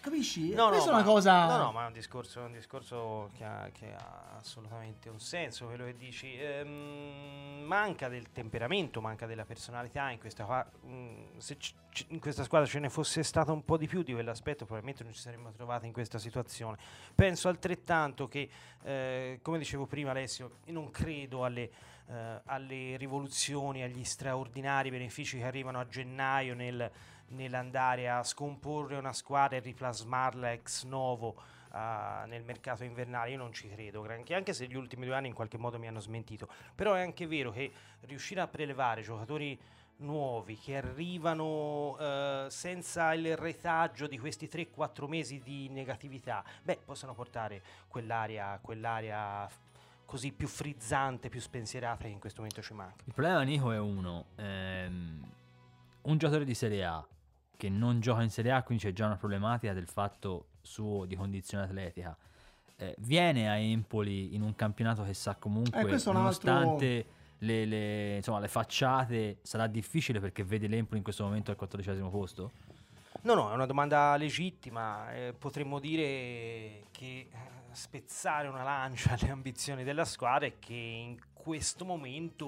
[0.00, 0.50] Capisci?
[0.54, 1.46] No, no, Questa è ma- una cosa...
[1.46, 5.18] No, no, ma è un discorso, è un discorso che, ha, che ha assolutamente un
[5.20, 6.34] senso, quello che dici.
[6.38, 12.20] Ehm, manca del temperamento, manca della personalità in questa, qua- mm, se c- c- in
[12.20, 15.20] questa squadra ce ne fosse stato un po' di più di quell'aspetto, probabilmente non ci
[15.20, 16.78] saremmo trovati in questa situazione.
[17.14, 18.48] Penso altrettanto che,
[18.84, 21.70] eh, come dicevo prima Alessio, io non credo alle,
[22.08, 26.90] eh, alle rivoluzioni, agli straordinari benefici che arrivano a gennaio nel
[27.28, 31.36] nell'andare a scomporre una squadra e riplasmarla ex novo
[31.70, 33.30] ah, nel mercato invernale.
[33.30, 35.86] Io non ci credo, granché, anche se gli ultimi due anni in qualche modo mi
[35.88, 36.48] hanno smentito.
[36.74, 39.58] Però è anche vero che riuscire a prelevare giocatori
[40.00, 47.14] nuovi che arrivano eh, senza il retaggio di questi 3-4 mesi di negatività, beh, possono
[47.14, 48.58] portare quell'aria
[49.48, 49.58] f-
[50.04, 53.02] così più frizzante, più spensierata che in questo momento ci manca.
[53.06, 54.26] Il problema Nico è uno.
[54.36, 55.30] ehm,
[56.02, 57.06] un giocatore di Serie A
[57.58, 61.16] che non gioca in Serie A, quindi c'è già una problematica del fatto suo di
[61.16, 62.16] condizione atletica.
[62.80, 67.06] eh, viene a Empoli in un campionato che sa comunque, Eh, un altro- nonostante
[67.38, 72.08] le, le- insomma, le facciate, sarà difficile perché vede l'Empoli in questo momento al quattordicesimo
[72.08, 72.52] posto.
[73.22, 75.12] No, no, è una domanda legittima.
[75.12, 77.28] eh, potremmo dire che eh,
[77.72, 82.46] spezzare una lancia alle ambizioni della squadra è che in questo momento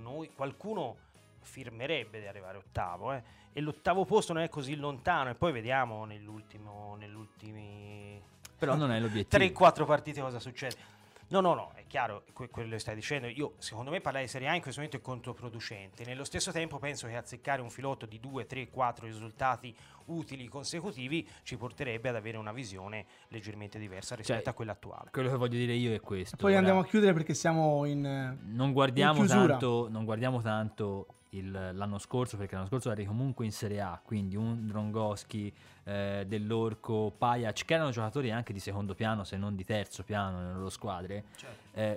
[0.00, 0.96] noi, qualcuno
[1.42, 3.22] firmerebbe di arrivare ottavo eh,
[3.52, 8.20] e l'ottavo posto non è così lontano e poi vediamo nell'ultimo, negli ultimi
[8.58, 9.44] Però non è l'obiettivo.
[9.44, 11.00] 3-4 partite cosa succede.
[11.32, 13.26] No, no, no, è chiaro que- quello che stai dicendo.
[13.26, 16.04] Io, secondo me, parlare di Serie A in questo momento è controproducente.
[16.04, 19.74] Nello stesso tempo, penso che azzeccare un filotto di 2, 3, 4 risultati
[20.06, 25.08] utili consecutivi ci porterebbe ad avere una visione leggermente diversa rispetto Cioè, a quella attuale.
[25.10, 26.36] Quello che voglio dire io è questo.
[26.36, 26.58] Poi ora.
[26.58, 28.04] andiamo a chiudere perché siamo in...
[28.04, 33.04] eh, non guardiamo, in tanto, non guardiamo tanto il- l'anno scorso perché l'anno scorso eri
[33.04, 35.52] comunque in Serie A quindi un Drongoschi
[35.84, 40.38] eh, Dell'Orco, Pajac che erano giocatori anche di secondo piano se non di terzo piano
[40.38, 41.24] nelle loro squadre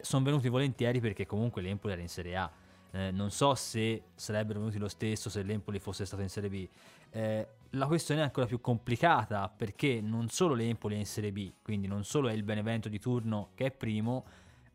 [0.01, 2.49] sono venuti volentieri perché comunque l'Empoli era in Serie A.
[2.91, 6.67] Eh, non so se sarebbero venuti lo stesso se l'Empoli fosse stato in Serie B.
[7.11, 11.51] Eh, la questione è ancora più complicata perché non solo l'Empoli è in Serie B
[11.61, 14.23] quindi non solo è il Benevento di turno che è primo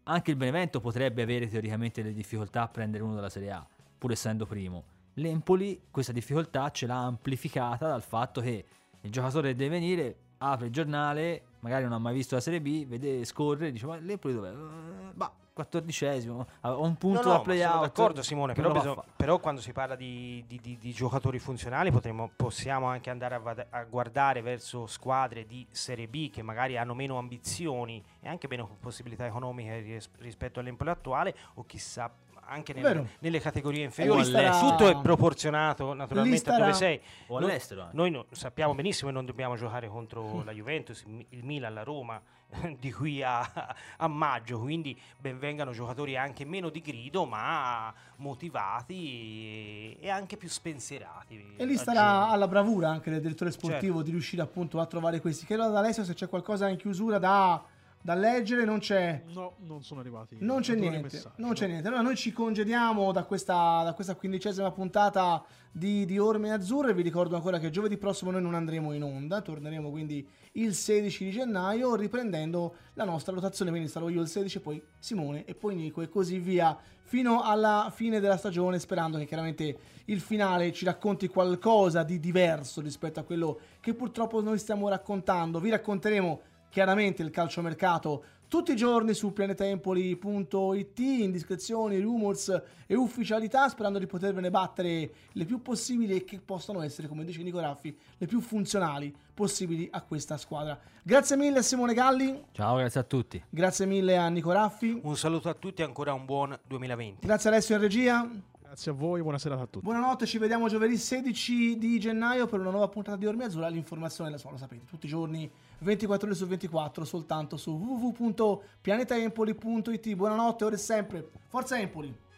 [0.05, 3.67] anche il Benevento potrebbe avere teoricamente delle difficoltà a prendere uno dalla Serie A,
[4.01, 4.85] pur essendo primo.
[5.15, 8.65] L'Empoli questa difficoltà ce l'ha amplificata dal fatto che
[9.03, 12.87] il giocatore deve venire, apre il giornale, magari non ha mai visto la Serie B,
[12.87, 14.51] vede, scorre, dice ma l'Empoli dov'è?
[14.51, 17.73] Eh, Bah, quattordicesimo, ha un punto No, no, da playout.
[17.73, 21.91] sono d'accordo Simone, però, bisog- però quando si parla di, di- di- di giocatori funzionali
[21.91, 26.95] potremmo- possiamo anche andare a, a guardare verso squadre di Serie B che magari hanno
[26.95, 32.11] meno ambizioni e anche meno possibilità economiche ris- rispetto all'Empoli attuale o chissà
[32.51, 33.07] anche nelle, Vero.
[33.21, 34.25] nelle categorie inferiori.
[34.25, 37.01] starà- Tutto è proporzionato naturalmente starà- a dove sei.
[37.29, 37.97] O Noi- all'estero anche.
[37.97, 41.73] Noi no- sappiamo benissimo che non dobbiamo giocare contro la Juventus, il Mi- il Milan,
[41.75, 42.21] la Roma
[42.81, 50.05] di qui a, a maggio, quindi benvengano giocatori anche meno di grido ma motivati e,
[50.05, 51.55] e anche più spensierati.
[51.57, 52.33] E lì starà aggiungo.
[52.35, 54.03] alla bravura anche del direttore sportivo Certo.
[54.03, 55.47] di riuscire appunto a trovare questi.
[55.47, 57.63] Chiedo ad Alessio se c'è qualcosa in chiusura da,
[58.03, 59.23] da leggere, non c'è.
[59.33, 60.37] No, non sono arrivati.
[60.41, 61.71] Non c'è niente, messaggi, non c'è no.
[61.71, 61.89] niente.
[61.89, 66.95] Allora noi ci congediamo da questa, da questa quindicesima puntata di, di Orme Azzurre.
[66.95, 71.25] Vi ricordo ancora che giovedì prossimo noi non andremo in onda, torneremo quindi il 16
[71.25, 73.71] di gennaio riprendendo la nostra rotazione.
[73.71, 77.91] Quindi sarò io il 16, poi Simone e poi Nico e così via fino alla
[77.93, 79.77] fine della stagione, sperando che chiaramente
[80.07, 85.59] il finale ci racconti qualcosa di diverso rispetto a quello che purtroppo noi stiamo raccontando.
[85.59, 86.41] Vi racconteremo
[86.71, 94.51] chiaramente il calciomercato tutti i giorni su pianetempoli.it, indiscrezioni, rumors e ufficialità, sperando di potervene
[94.51, 99.15] battere le più possibili e che possano essere, come dice Nico Raffi, le più funzionali
[99.33, 100.77] possibili a questa squadra.
[101.01, 103.41] Grazie mille a Simone Galli, Ciao, grazie a tutti.
[103.49, 107.25] grazie mille a Nico Raffi, Un saluto a tutti e ancora un buon 2020.
[107.25, 108.29] grazie Alessio in regia.
[108.63, 109.85] Grazie a voi, buona serata a tutti.
[109.85, 113.67] Buonanotte, ci vediamo giovedì 16 di gennaio per una nuova puntata di Ormi Azzurra.
[113.69, 115.51] L'informazione la so, lo sapete, tutti i giorni
[115.81, 120.15] 24 ore su 24 soltanto su www.pianetaempoli.it.
[120.15, 121.31] Buonanotte, ora e sempre.
[121.49, 122.29] Forza Empoli!